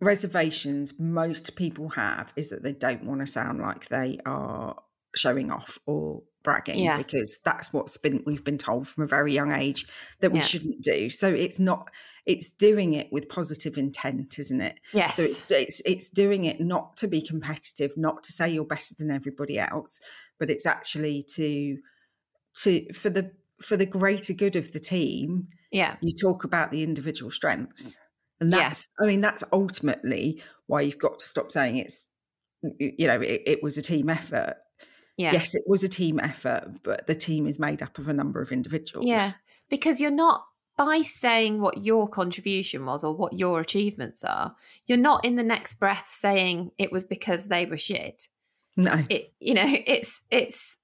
reservations 0.00 0.94
most 0.98 1.56
people 1.56 1.88
have 1.90 2.32
is 2.36 2.50
that 2.50 2.62
they 2.62 2.72
don't 2.72 3.04
want 3.04 3.20
to 3.20 3.26
sound 3.26 3.60
like 3.60 3.88
they 3.88 4.18
are 4.24 4.76
showing 5.18 5.50
off 5.50 5.78
or 5.86 6.22
bragging 6.42 6.78
yeah. 6.78 6.96
because 6.96 7.38
that's 7.44 7.72
what's 7.72 7.96
been 7.96 8.22
we've 8.24 8.44
been 8.44 8.58
told 8.58 8.86
from 8.88 9.04
a 9.04 9.06
very 9.06 9.34
young 9.34 9.52
age 9.52 9.84
that 10.20 10.32
we 10.32 10.38
yeah. 10.38 10.44
shouldn't 10.44 10.80
do 10.80 11.10
so 11.10 11.28
it's 11.28 11.58
not 11.58 11.90
it's 12.26 12.48
doing 12.48 12.94
it 12.94 13.08
with 13.12 13.28
positive 13.28 13.76
intent 13.76 14.38
isn't 14.38 14.60
it 14.60 14.78
yes 14.92 15.16
so 15.16 15.22
it's 15.22 15.50
it's 15.50 15.82
it's 15.84 16.08
doing 16.08 16.44
it 16.44 16.60
not 16.60 16.96
to 16.96 17.08
be 17.08 17.20
competitive 17.20 17.92
not 17.96 18.22
to 18.22 18.32
say 18.32 18.48
you're 18.48 18.64
better 18.64 18.94
than 18.98 19.10
everybody 19.10 19.58
else 19.58 20.00
but 20.38 20.48
it's 20.48 20.64
actually 20.64 21.22
to 21.22 21.76
to 22.54 22.90
for 22.92 23.10
the 23.10 23.30
for 23.60 23.76
the 23.76 23.86
greater 23.86 24.32
good 24.32 24.56
of 24.56 24.72
the 24.72 24.80
team 24.80 25.48
yeah 25.72 25.96
you 26.00 26.14
talk 26.14 26.44
about 26.44 26.70
the 26.70 26.82
individual 26.82 27.30
strengths 27.30 27.98
and 28.40 28.52
that's 28.52 28.88
yeah. 28.98 29.04
i 29.04 29.08
mean 29.08 29.20
that's 29.20 29.44
ultimately 29.52 30.40
why 30.66 30.80
you've 30.80 30.98
got 30.98 31.18
to 31.18 31.26
stop 31.26 31.50
saying 31.50 31.76
it's 31.76 32.08
you 32.78 33.06
know 33.06 33.20
it, 33.20 33.42
it 33.44 33.62
was 33.62 33.76
a 33.76 33.82
team 33.82 34.08
effort 34.08 34.56
yeah. 35.18 35.32
Yes, 35.32 35.54
it 35.54 35.64
was 35.66 35.82
a 35.82 35.88
team 35.88 36.20
effort, 36.20 36.76
but 36.84 37.08
the 37.08 37.14
team 37.14 37.46
is 37.46 37.58
made 37.58 37.82
up 37.82 37.98
of 37.98 38.08
a 38.08 38.12
number 38.12 38.40
of 38.40 38.52
individuals. 38.52 39.04
Yeah. 39.04 39.32
Because 39.68 40.00
you're 40.00 40.12
not 40.12 40.44
by 40.76 41.02
saying 41.02 41.60
what 41.60 41.84
your 41.84 42.08
contribution 42.08 42.86
was 42.86 43.02
or 43.02 43.12
what 43.12 43.32
your 43.32 43.60
achievements 43.60 44.22
are, 44.22 44.54
you're 44.86 44.96
not 44.96 45.24
in 45.24 45.34
the 45.34 45.42
next 45.42 45.74
breath 45.74 46.12
saying 46.14 46.70
it 46.78 46.92
was 46.92 47.04
because 47.04 47.46
they 47.46 47.66
were 47.66 47.76
shit. 47.76 48.28
No. 48.76 49.04
It 49.10 49.34
you 49.40 49.54
know, 49.54 49.66
it's 49.66 50.22
it's 50.30 50.78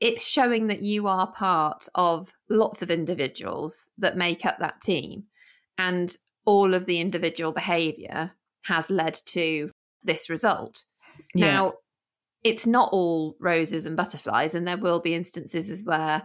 it's 0.00 0.24
showing 0.24 0.68
that 0.68 0.82
you 0.82 1.08
are 1.08 1.26
part 1.26 1.88
of 1.96 2.32
lots 2.48 2.80
of 2.80 2.92
individuals 2.92 3.86
that 3.98 4.16
make 4.16 4.46
up 4.46 4.60
that 4.60 4.80
team 4.80 5.24
and 5.78 6.14
all 6.44 6.74
of 6.74 6.86
the 6.86 7.00
individual 7.00 7.50
behavior 7.50 8.32
has 8.66 8.88
led 8.88 9.18
to 9.26 9.72
this 10.04 10.30
result. 10.30 10.84
Yeah. 11.34 11.46
Now, 11.46 11.72
it's 12.44 12.66
not 12.66 12.90
all 12.92 13.36
roses 13.40 13.86
and 13.86 13.96
butterflies, 13.96 14.54
and 14.54 14.66
there 14.66 14.78
will 14.78 15.00
be 15.00 15.14
instances 15.14 15.70
as 15.70 15.84
where 15.84 16.22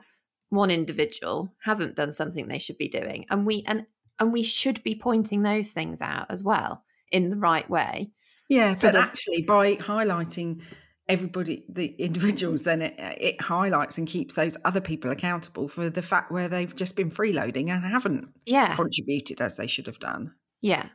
one 0.50 0.72
individual 0.72 1.54
hasn't 1.64 1.96
done 1.96 2.12
something 2.12 2.48
they 2.48 2.60
should 2.60 2.78
be 2.78 2.88
doing, 2.88 3.26
and 3.30 3.46
we 3.46 3.64
and 3.68 3.86
and 4.20 4.34
we 4.34 4.44
should 4.44 4.82
be 4.84 4.96
pointing 4.96 5.44
those 5.44 5.72
things 5.72 6.02
out 6.02 6.28
as 6.30 6.44
well 6.44 6.84
in 7.12 7.30
the 7.30 7.38
right 7.38 7.70
way. 7.70 8.12
Yeah, 8.50 8.76
but 8.80 8.94
the, 8.94 9.00
actually, 9.00 9.44
by 9.44 9.76
highlighting 9.76 10.62
everybody, 11.08 11.64
the 11.70 11.88
individuals, 12.00 12.64
then 12.64 12.82
it, 12.82 12.96
it 12.98 13.42
highlights 13.42 13.98
and 13.98 14.08
keeps 14.08 14.36
those 14.36 14.58
other 14.66 14.82
people 14.82 15.12
accountable 15.12 15.68
for 15.68 15.90
the 15.90 16.02
fact 16.02 16.32
where 16.32 16.48
they've 16.48 16.76
just 16.76 16.96
been 16.96 17.10
freeloading 17.10 17.70
and 17.70 17.84
haven't 17.84 18.30
yeah. 18.46 18.76
contributed 18.76 19.42
as 19.42 19.58
they 19.58 19.68
should 19.68 19.86
have 19.86 20.00
done. 20.00 20.34
Yeah, 20.62 20.88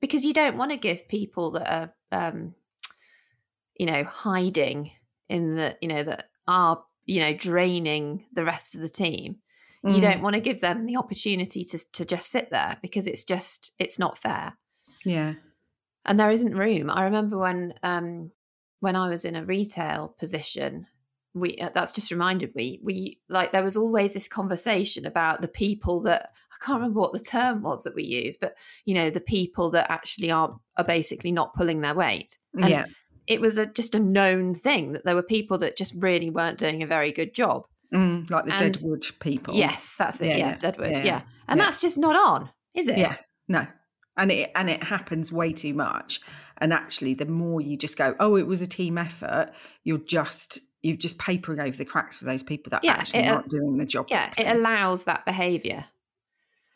because 0.00 0.24
you 0.24 0.32
don't 0.32 0.56
want 0.56 0.70
to 0.72 0.76
give 0.76 1.08
people 1.08 1.52
that 1.52 1.72
are 1.72 1.94
um 2.10 2.54
you 3.76 3.86
know 3.86 4.04
hiding 4.04 4.90
in 5.28 5.56
the 5.56 5.76
you 5.80 5.88
know 5.88 6.02
that 6.02 6.26
are 6.46 6.82
you 7.04 7.20
know 7.20 7.34
draining 7.34 8.24
the 8.32 8.44
rest 8.44 8.74
of 8.74 8.80
the 8.80 8.88
team. 8.88 9.36
Mm. 9.84 9.96
you 9.96 10.00
don't 10.00 10.22
want 10.22 10.34
to 10.34 10.40
give 10.40 10.62
them 10.62 10.86
the 10.86 10.96
opportunity 10.96 11.62
to 11.62 11.78
to 11.92 12.04
just 12.06 12.30
sit 12.30 12.50
there 12.50 12.78
because 12.80 13.06
it's 13.06 13.24
just 13.24 13.72
it's 13.78 13.98
not 13.98 14.18
fair. 14.18 14.56
Yeah. 15.04 15.34
And 16.06 16.18
there 16.18 16.30
isn't 16.30 16.56
room. 16.56 16.90
I 16.90 17.04
remember 17.04 17.38
when 17.38 17.74
um 17.82 18.30
when 18.80 18.96
i 18.96 19.08
was 19.08 19.24
in 19.24 19.34
a 19.34 19.44
retail 19.44 20.14
position 20.18 20.86
we 21.32 21.56
uh, 21.56 21.70
that's 21.72 21.92
just 21.92 22.10
reminded 22.10 22.54
me 22.54 22.78
we 22.82 23.18
like 23.28 23.50
there 23.50 23.62
was 23.62 23.76
always 23.76 24.14
this 24.14 24.28
conversation 24.28 25.06
about 25.06 25.40
the 25.40 25.48
people 25.48 26.00
that 26.02 26.30
I 26.52 26.64
can't 26.64 26.78
remember 26.78 27.00
what 27.00 27.12
the 27.12 27.18
term 27.18 27.62
was 27.62 27.82
that 27.82 27.96
we 27.96 28.04
use, 28.04 28.36
but 28.36 28.56
you 28.84 28.94
know 28.94 29.10
the 29.10 29.20
people 29.20 29.70
that 29.70 29.90
actually 29.90 30.30
are 30.30 30.56
are 30.76 30.84
basically 30.84 31.32
not 31.32 31.54
pulling 31.54 31.80
their 31.80 31.94
weight. 31.94 32.38
And 32.54 32.68
yeah, 32.68 32.84
it 33.26 33.40
was 33.40 33.58
a, 33.58 33.66
just 33.66 33.94
a 33.94 34.00
known 34.00 34.54
thing 34.54 34.92
that 34.92 35.04
there 35.04 35.14
were 35.14 35.22
people 35.22 35.58
that 35.58 35.76
just 35.76 35.94
really 35.98 36.30
weren't 36.30 36.58
doing 36.58 36.82
a 36.82 36.86
very 36.86 37.12
good 37.12 37.34
job, 37.34 37.66
mm, 37.92 38.28
like 38.30 38.44
the 38.46 38.52
and, 38.52 38.74
Deadwood 38.74 39.04
people. 39.20 39.54
Yes, 39.54 39.96
that's 39.98 40.20
it. 40.20 40.28
Yeah, 40.28 40.36
yeah 40.36 40.56
Deadwood. 40.56 40.90
Yeah, 40.90 41.04
yeah. 41.04 41.22
and 41.48 41.58
yeah. 41.58 41.64
that's 41.64 41.80
just 41.80 41.98
not 41.98 42.16
on, 42.16 42.50
is 42.74 42.88
it? 42.88 42.98
Yeah, 42.98 43.16
no, 43.48 43.66
and 44.16 44.30
it 44.30 44.50
and 44.54 44.68
it 44.68 44.82
happens 44.82 45.32
way 45.32 45.52
too 45.52 45.74
much. 45.74 46.20
And 46.58 46.72
actually, 46.72 47.14
the 47.14 47.26
more 47.26 47.60
you 47.60 47.76
just 47.76 47.98
go, 47.98 48.14
oh, 48.20 48.36
it 48.36 48.46
was 48.46 48.62
a 48.62 48.68
team 48.68 48.96
effort, 48.96 49.50
you're 49.82 49.98
just 49.98 50.60
you're 50.82 50.96
just 50.96 51.18
papering 51.18 51.60
over 51.60 51.76
the 51.76 51.84
cracks 51.84 52.18
for 52.18 52.26
those 52.26 52.42
people 52.42 52.70
that 52.70 52.84
yeah, 52.84 52.92
actually 52.92 53.20
it, 53.20 53.28
aren't 53.28 53.48
doing 53.48 53.78
the 53.78 53.86
job. 53.86 54.06
Yeah, 54.10 54.26
properly. 54.26 54.46
it 54.46 54.56
allows 54.56 55.04
that 55.04 55.24
behaviour. 55.24 55.86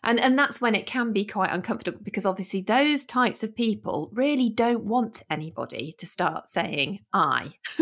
And 0.04 0.20
and 0.20 0.38
that's 0.38 0.60
when 0.60 0.74
it 0.74 0.86
can 0.86 1.12
be 1.12 1.24
quite 1.24 1.50
uncomfortable 1.52 1.98
because 2.02 2.24
obviously 2.24 2.62
those 2.62 3.04
types 3.04 3.42
of 3.42 3.56
people 3.56 4.10
really 4.12 4.48
don't 4.48 4.84
want 4.84 5.22
anybody 5.28 5.92
to 5.98 6.06
start 6.06 6.46
saying 6.48 7.00
I. 7.12 7.54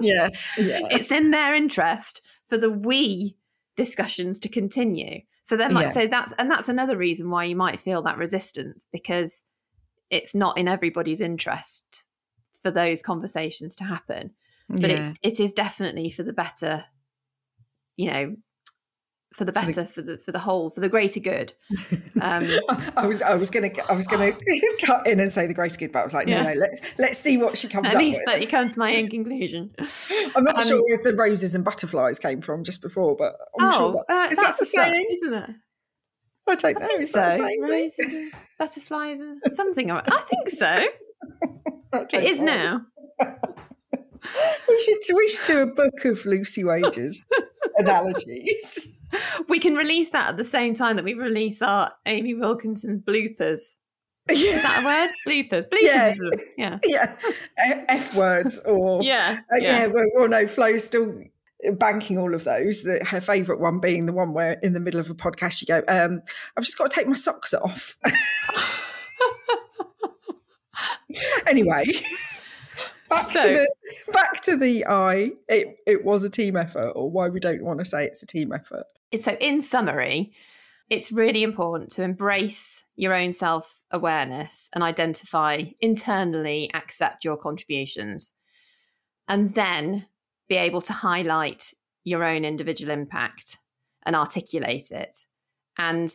yeah, 0.00 0.30
yeah. 0.56 0.80
It's 0.90 1.12
in 1.12 1.30
their 1.30 1.54
interest 1.54 2.22
for 2.48 2.56
the 2.56 2.70
we 2.70 3.36
discussions 3.76 4.38
to 4.40 4.48
continue. 4.48 5.20
So 5.42 5.56
then 5.56 5.74
like 5.74 5.86
yeah. 5.86 5.90
so 5.90 6.06
that's 6.06 6.32
and 6.38 6.50
that's 6.50 6.68
another 6.70 6.96
reason 6.96 7.28
why 7.28 7.44
you 7.44 7.56
might 7.56 7.80
feel 7.80 8.02
that 8.02 8.16
resistance 8.16 8.86
because 8.90 9.44
it's 10.08 10.34
not 10.34 10.56
in 10.56 10.68
everybody's 10.68 11.20
interest 11.20 12.06
for 12.62 12.70
those 12.70 13.02
conversations 13.02 13.74
to 13.76 13.84
happen 13.84 14.30
but 14.68 14.90
yeah. 14.90 15.10
it's 15.22 15.40
it 15.40 15.44
is 15.44 15.52
definitely 15.52 16.10
for 16.10 16.22
the 16.22 16.32
better 16.32 16.84
you 17.96 18.10
know 18.10 18.36
for 19.36 19.44
the 19.44 19.52
better 19.52 19.84
for 19.84 20.02
the 20.02 20.18
for 20.18 20.32
the 20.32 20.38
whole 20.38 20.70
for 20.70 20.80
the 20.80 20.88
greater 20.88 21.20
good 21.20 21.52
um, 22.20 22.46
i 22.96 23.06
was 23.06 23.22
i 23.22 23.34
was 23.34 23.50
gonna 23.50 23.70
i 23.88 23.92
was 23.92 24.06
gonna 24.06 24.32
cut 24.84 25.06
in 25.06 25.20
and 25.20 25.32
say 25.32 25.46
the 25.46 25.54
greater 25.54 25.76
good 25.76 25.92
but 25.92 26.00
i 26.00 26.04
was 26.04 26.14
like 26.14 26.26
no 26.26 26.36
yeah. 26.36 26.52
no 26.52 26.60
let's 26.60 26.80
let's 26.98 27.18
see 27.18 27.36
what 27.36 27.56
she 27.56 27.68
comes 27.68 27.84
let 27.84 27.94
up 27.94 28.00
me, 28.00 28.10
with 28.10 28.20
let 28.26 28.40
me 28.40 28.46
come 28.46 28.68
to 28.68 28.78
my 28.78 28.96
own 28.96 29.08
conclusion 29.10 29.74
i'm 30.36 30.44
not 30.44 30.56
um, 30.56 30.64
sure 30.64 30.82
if 30.88 31.02
the 31.02 31.14
roses 31.14 31.54
and 31.54 31.64
butterflies 31.64 32.18
came 32.18 32.40
from 32.40 32.64
just 32.64 32.82
before 32.82 33.16
but 33.16 33.36
i'm 33.58 33.68
oh, 33.68 33.78
sure 33.78 34.04
that, 34.08 34.28
uh, 34.28 34.30
is 34.30 34.38
that 34.38 34.56
the 34.58 34.66
saying 34.66 35.06
isn't 35.22 35.34
it 35.34 35.50
I 36.44 36.56
don't 36.56 36.80
know. 36.80 36.88
I 36.92 36.98
is 36.98 37.12
so. 37.12 37.20
that 37.20 37.38
saying? 37.38 37.62
Roses 37.62 37.98
and 38.12 38.32
butterflies 38.58 39.20
and 39.20 39.40
something. 39.52 39.92
I 39.92 40.00
think 40.28 40.48
so. 40.48 40.74
it 42.12 42.24
is 42.24 42.40
now 42.40 42.84
we 44.68 44.80
should 44.80 45.16
we 45.16 45.28
should 45.28 45.46
do 45.46 45.60
a 45.60 45.66
book 45.66 46.04
of 46.04 46.24
Lucy 46.26 46.64
Wager's 46.64 47.24
analogies. 47.76 48.88
We 49.48 49.58
can 49.58 49.74
release 49.74 50.10
that 50.10 50.30
at 50.30 50.36
the 50.36 50.44
same 50.44 50.74
time 50.74 50.96
that 50.96 51.04
we 51.04 51.14
release 51.14 51.62
our 51.62 51.92
Amy 52.06 52.34
Wilkinson 52.34 53.02
bloopers. 53.06 53.76
Yeah. 54.30 54.36
Is 54.36 54.62
that 54.62 54.82
a 54.82 54.84
word? 54.84 55.10
Bloopers. 55.26 55.68
Bloopers. 55.70 56.40
Yeah. 56.56 56.78
Yeah. 56.84 57.16
yeah. 57.58 57.84
F 57.88 58.14
words 58.14 58.60
or 58.60 59.02
yeah. 59.02 59.40
Uh, 59.52 59.56
yeah. 59.58 59.80
yeah. 59.80 59.86
Well, 59.86 60.06
well, 60.14 60.28
no, 60.28 60.46
Flo's 60.46 60.84
still 60.84 61.14
banking 61.74 62.18
all 62.18 62.34
of 62.34 62.44
those. 62.44 62.82
That 62.84 63.06
her 63.08 63.20
favourite 63.20 63.60
one 63.60 63.80
being 63.80 64.06
the 64.06 64.12
one 64.12 64.32
where 64.32 64.52
in 64.62 64.72
the 64.74 64.80
middle 64.80 65.00
of 65.00 65.10
a 65.10 65.14
podcast 65.14 65.60
you 65.60 65.66
go, 65.66 65.82
um, 65.88 66.22
"I've 66.56 66.64
just 66.64 66.78
got 66.78 66.90
to 66.90 66.94
take 66.94 67.08
my 67.08 67.14
socks 67.14 67.52
off." 67.52 67.96
anyway, 71.46 71.84
back 73.12 73.30
so, 73.30 73.42
to 73.42 73.48
the 73.48 74.12
back 74.12 74.40
to 74.42 74.56
the 74.56 74.86
I. 74.86 75.32
It 75.48 75.76
it 75.86 76.04
was 76.04 76.24
a 76.24 76.30
team 76.30 76.56
effort, 76.56 76.90
or 76.90 77.10
why 77.10 77.28
we 77.28 77.40
don't 77.40 77.62
want 77.62 77.78
to 77.78 77.84
say 77.84 78.04
it's 78.04 78.22
a 78.22 78.26
team 78.26 78.52
effort. 78.52 78.86
So, 79.20 79.32
in 79.40 79.62
summary, 79.62 80.32
it's 80.90 81.12
really 81.12 81.42
important 81.42 81.90
to 81.92 82.02
embrace 82.02 82.84
your 82.96 83.14
own 83.14 83.32
self 83.32 83.80
awareness 83.90 84.68
and 84.74 84.82
identify 84.82 85.64
internally, 85.80 86.70
accept 86.74 87.24
your 87.24 87.36
contributions, 87.36 88.32
and 89.28 89.54
then 89.54 90.06
be 90.48 90.56
able 90.56 90.80
to 90.82 90.92
highlight 90.92 91.72
your 92.04 92.24
own 92.24 92.44
individual 92.44 92.90
impact 92.90 93.58
and 94.04 94.16
articulate 94.16 94.90
it 94.90 95.16
and 95.78 96.14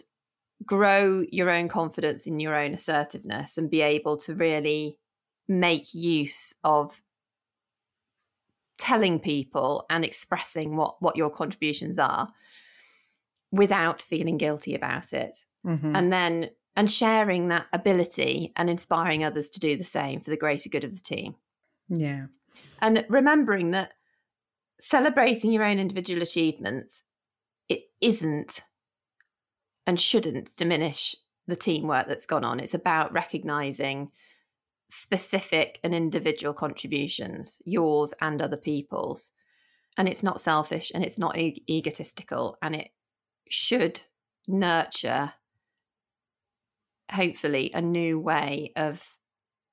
grow 0.65 1.23
your 1.31 1.49
own 1.49 1.67
confidence 1.67 2.27
in 2.27 2.39
your 2.39 2.55
own 2.55 2.73
assertiveness 2.73 3.57
and 3.57 3.69
be 3.69 3.81
able 3.81 4.17
to 4.17 4.35
really 4.35 4.97
make 5.47 5.93
use 5.93 6.53
of 6.63 7.01
telling 8.77 9.19
people 9.19 9.85
and 9.89 10.05
expressing 10.05 10.75
what 10.75 11.01
what 11.01 11.15
your 11.15 11.29
contributions 11.29 11.97
are 11.97 12.29
without 13.51 14.01
feeling 14.01 14.37
guilty 14.37 14.75
about 14.75 15.13
it. 15.13 15.45
Mm-hmm. 15.65 15.95
and 15.95 16.13
then 16.13 16.49
and 16.77 16.89
sharing 16.89 17.47
that 17.47 17.65
ability 17.73 18.53
and 18.55 18.69
inspiring 18.69 19.23
others 19.23 19.49
to 19.49 19.59
do 19.59 19.75
the 19.75 19.83
same 19.83 20.21
for 20.21 20.29
the 20.29 20.37
greater 20.37 20.69
good 20.69 20.83
of 20.83 20.93
the 20.93 21.01
team. 21.01 21.35
Yeah. 21.89 22.27
And 22.79 23.03
remembering 23.09 23.71
that 23.71 23.93
celebrating 24.79 25.51
your 25.51 25.63
own 25.63 25.79
individual 25.79 26.21
achievements 26.21 27.01
it 27.67 27.85
isn't 27.99 28.61
and 29.87 29.99
shouldn't 29.99 30.55
diminish 30.55 31.15
the 31.47 31.55
teamwork 31.55 32.07
that's 32.07 32.25
gone 32.25 32.43
on. 32.43 32.59
It's 32.59 32.73
about 32.73 33.11
recognizing 33.11 34.11
specific 34.89 35.79
and 35.83 35.93
individual 35.93 36.53
contributions, 36.53 37.61
yours 37.65 38.13
and 38.21 38.41
other 38.41 38.57
people's. 38.57 39.31
And 39.97 40.07
it's 40.07 40.23
not 40.23 40.41
selfish 40.41 40.91
and 40.93 41.03
it's 41.03 41.17
not 41.17 41.37
e- 41.37 41.63
egotistical 41.69 42.57
and 42.61 42.75
it 42.75 42.89
should 43.49 44.01
nurture, 44.47 45.33
hopefully, 47.11 47.71
a 47.73 47.81
new 47.81 48.19
way 48.19 48.71
of 48.75 49.15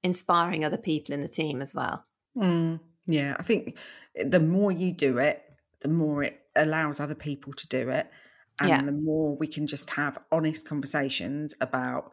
inspiring 0.03 0.65
other 0.65 0.79
people 0.79 1.15
in 1.15 1.21
the 1.21 1.29
team 1.29 1.63
as 1.63 1.75
well. 1.75 2.05
Mm, 2.37 2.81
yeah, 3.07 3.37
I 3.39 3.43
think 3.43 3.77
the 4.15 4.41
more 4.41 4.73
you 4.73 4.93
do 4.93 5.19
it, 5.19 5.43
the 5.81 5.89
more 5.89 6.23
it 6.23 6.41
allows 6.57 7.01
other 7.01 7.15
people 7.15 7.53
to 7.53 7.69
do 7.69 7.91
it. 7.91 8.11
And 8.61 8.69
yeah. 8.69 8.83
the 8.83 8.93
more 8.93 9.37
we 9.37 9.49
can 9.49 9.67
just 9.67 9.91
have 9.91 10.19
honest 10.31 10.69
conversations 10.69 11.55
about 11.61 12.13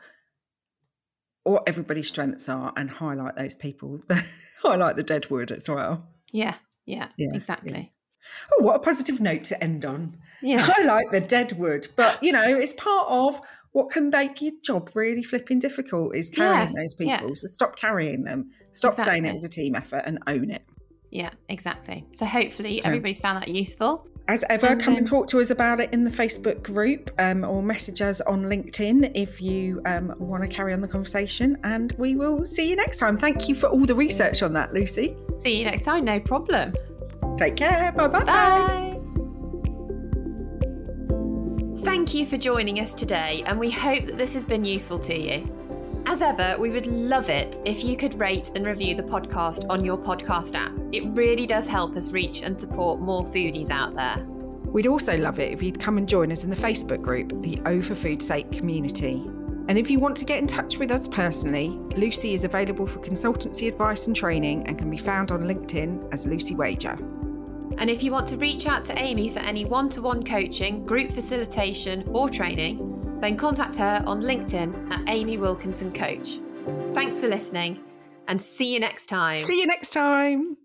what 1.43 1.63
everybody's 1.67 2.08
strengths 2.08 2.47
are 2.49 2.73
and 2.75 2.89
highlight 2.89 3.36
those 3.36 3.56
people 3.56 3.99
highlight 4.62 4.95
the 4.95 5.04
deadwood 5.04 5.51
as 5.51 5.67
well. 5.67 6.08
Yeah 6.32 6.56
yeah, 6.86 7.10
yeah 7.17 7.30
exactly. 7.34 7.71
yeah. 7.73 7.86
oh 8.54 8.63
what 8.63 8.75
a 8.75 8.80
positive 8.80 9.19
note 9.19 9.43
to 9.45 9.63
end 9.63 9.86
on. 9.86 10.17
Yeah. 10.41 10.60
Highlight 10.62 11.12
the 11.12 11.19
deadwood 11.19 11.88
but 11.95 12.21
you 12.23 12.32
know 12.32 12.58
it's 12.58 12.73
part 12.73 13.08
of 13.10 13.41
what 13.71 13.89
can 13.89 14.10
make 14.10 14.41
your 14.41 14.54
job 14.63 14.89
really 14.95 15.23
flipping 15.23 15.60
difficult 15.60 16.15
is 16.15 16.30
carrying 16.30 16.73
yeah, 16.73 16.82
those 16.82 16.93
people. 16.93 17.30
Yeah. 17.30 17.36
so 17.36 17.47
stop 17.47 17.75
carrying 17.77 18.23
them. 18.23 18.51
Stop 18.73 18.93
exactly. 18.93 19.12
saying 19.12 19.25
it 19.25 19.34
was 19.34 19.43
a 19.45 19.49
team 19.49 19.75
effort 19.75 20.04
and 20.06 20.19
own 20.27 20.51
it 20.51 20.63
yeah 21.12 21.30
exactly 21.50 22.06
so 22.13 22.26
hopefully 22.26 22.84
everybody's 22.84 23.19
found 23.19 23.41
that 23.41 23.47
useful 23.47 24.08
as 24.28 24.45
ever, 24.50 24.67
and 24.67 24.82
come 24.82 24.95
and 24.95 25.06
talk 25.06 25.28
to 25.28 25.39
us 25.39 25.50
about 25.50 25.80
it 25.82 25.91
in 25.93 26.04
the 26.04 26.10
Facebook 26.10 26.63
group 26.63 27.12
um, 27.19 27.43
or 27.43 27.62
message 27.62 28.02
us 28.02 28.21
on 28.21 28.43
LinkedIn 28.43 29.12
if 29.13 29.41
you 29.41 29.82
um, 29.86 30.13
want 30.19 30.43
to 30.43 30.47
carry 30.47 30.74
on 30.74 30.80
the 30.80 30.88
conversation. 30.88 31.58
And 31.63 31.93
we 31.97 32.15
will 32.15 32.45
see 32.45 32.69
you 32.69 32.76
next 32.76 32.97
time. 32.97 33.17
Thank 33.17 33.50
you 33.50 33.56
for 33.56 33.67
all 33.67 33.86
the 33.86 33.95
research 33.95 34.41
on 34.41 34.54
that, 34.54 34.74
Lucy. 34.74 35.17
See 35.36 35.58
you 35.60 35.65
next 35.65 35.84
time, 35.84 36.06
no 36.06 36.19
problem. 36.19 36.74
Take 37.38 37.58
care. 37.58 37.91
Bye-bye. 37.91 38.24
Bye. 38.24 39.00
Thank 41.84 42.13
you 42.13 42.26
for 42.26 42.38
joining 42.38 42.80
us 42.80 42.93
today, 42.93 43.43
and 43.45 43.60
we 43.60 43.71
hope 43.71 44.06
that 44.06 44.17
this 44.17 44.34
has 44.36 44.45
been 44.45 44.63
useful 44.63 45.00
to 45.00 45.19
you. 45.19 45.61
As 46.05 46.21
ever, 46.21 46.55
we 46.59 46.69
would 46.69 46.87
love 46.87 47.29
it 47.29 47.59
if 47.63 47.83
you 47.83 47.95
could 47.95 48.19
rate 48.19 48.51
and 48.55 48.65
review 48.65 48.95
the 48.95 49.03
podcast 49.03 49.65
on 49.69 49.85
your 49.85 49.97
podcast 49.97 50.55
app. 50.55 50.71
It 50.91 51.03
really 51.05 51.45
does 51.45 51.67
help 51.67 51.95
us 51.95 52.11
reach 52.11 52.41
and 52.41 52.59
support 52.59 52.99
more 52.99 53.23
foodies 53.23 53.69
out 53.69 53.95
there. 53.95 54.25
We'd 54.71 54.87
also 54.87 55.17
love 55.17 55.39
it 55.39 55.51
if 55.51 55.61
you'd 55.61 55.79
come 55.79 55.97
and 55.97 56.07
join 56.07 56.31
us 56.31 56.43
in 56.43 56.49
the 56.49 56.55
Facebook 56.55 57.01
group, 57.01 57.41
the 57.41 57.61
O 57.65 57.81
for 57.81 57.93
Food's 57.93 58.25
Sake 58.25 58.51
community. 58.51 59.21
And 59.67 59.77
if 59.77 59.89
you 59.89 59.99
want 59.99 60.17
to 60.17 60.25
get 60.25 60.39
in 60.39 60.47
touch 60.47 60.77
with 60.77 60.91
us 60.91 61.07
personally, 61.07 61.69
Lucy 61.95 62.33
is 62.33 62.45
available 62.45 62.87
for 62.87 62.99
consultancy 62.99 63.67
advice 63.67 64.07
and 64.07 64.15
training 64.15 64.67
and 64.67 64.77
can 64.77 64.89
be 64.89 64.97
found 64.97 65.31
on 65.31 65.43
LinkedIn 65.43 66.11
as 66.11 66.25
Lucy 66.25 66.55
Wager. 66.55 66.97
And 67.77 67.89
if 67.89 68.03
you 68.03 68.11
want 68.11 68.27
to 68.29 68.37
reach 68.37 68.67
out 68.67 68.83
to 68.85 68.97
Amy 68.97 69.29
for 69.29 69.39
any 69.39 69.65
one 69.65 69.87
to 69.89 70.01
one 70.01 70.23
coaching, 70.23 70.83
group 70.83 71.13
facilitation, 71.13 72.03
or 72.07 72.29
training, 72.29 72.90
then 73.21 73.38
contact 73.38 73.75
her 73.75 74.03
on 74.05 74.21
LinkedIn 74.21 74.91
at 74.91 75.01
Amy 75.07 75.38
Wilkinson 75.38 75.93
Coach. 75.93 76.39
Thanks 76.93 77.19
for 77.19 77.27
listening 77.27 77.79
and 78.27 78.41
see 78.41 78.73
you 78.73 78.79
next 78.79 79.07
time. 79.07 79.39
See 79.39 79.60
you 79.60 79.67
next 79.67 79.91
time. 79.91 80.57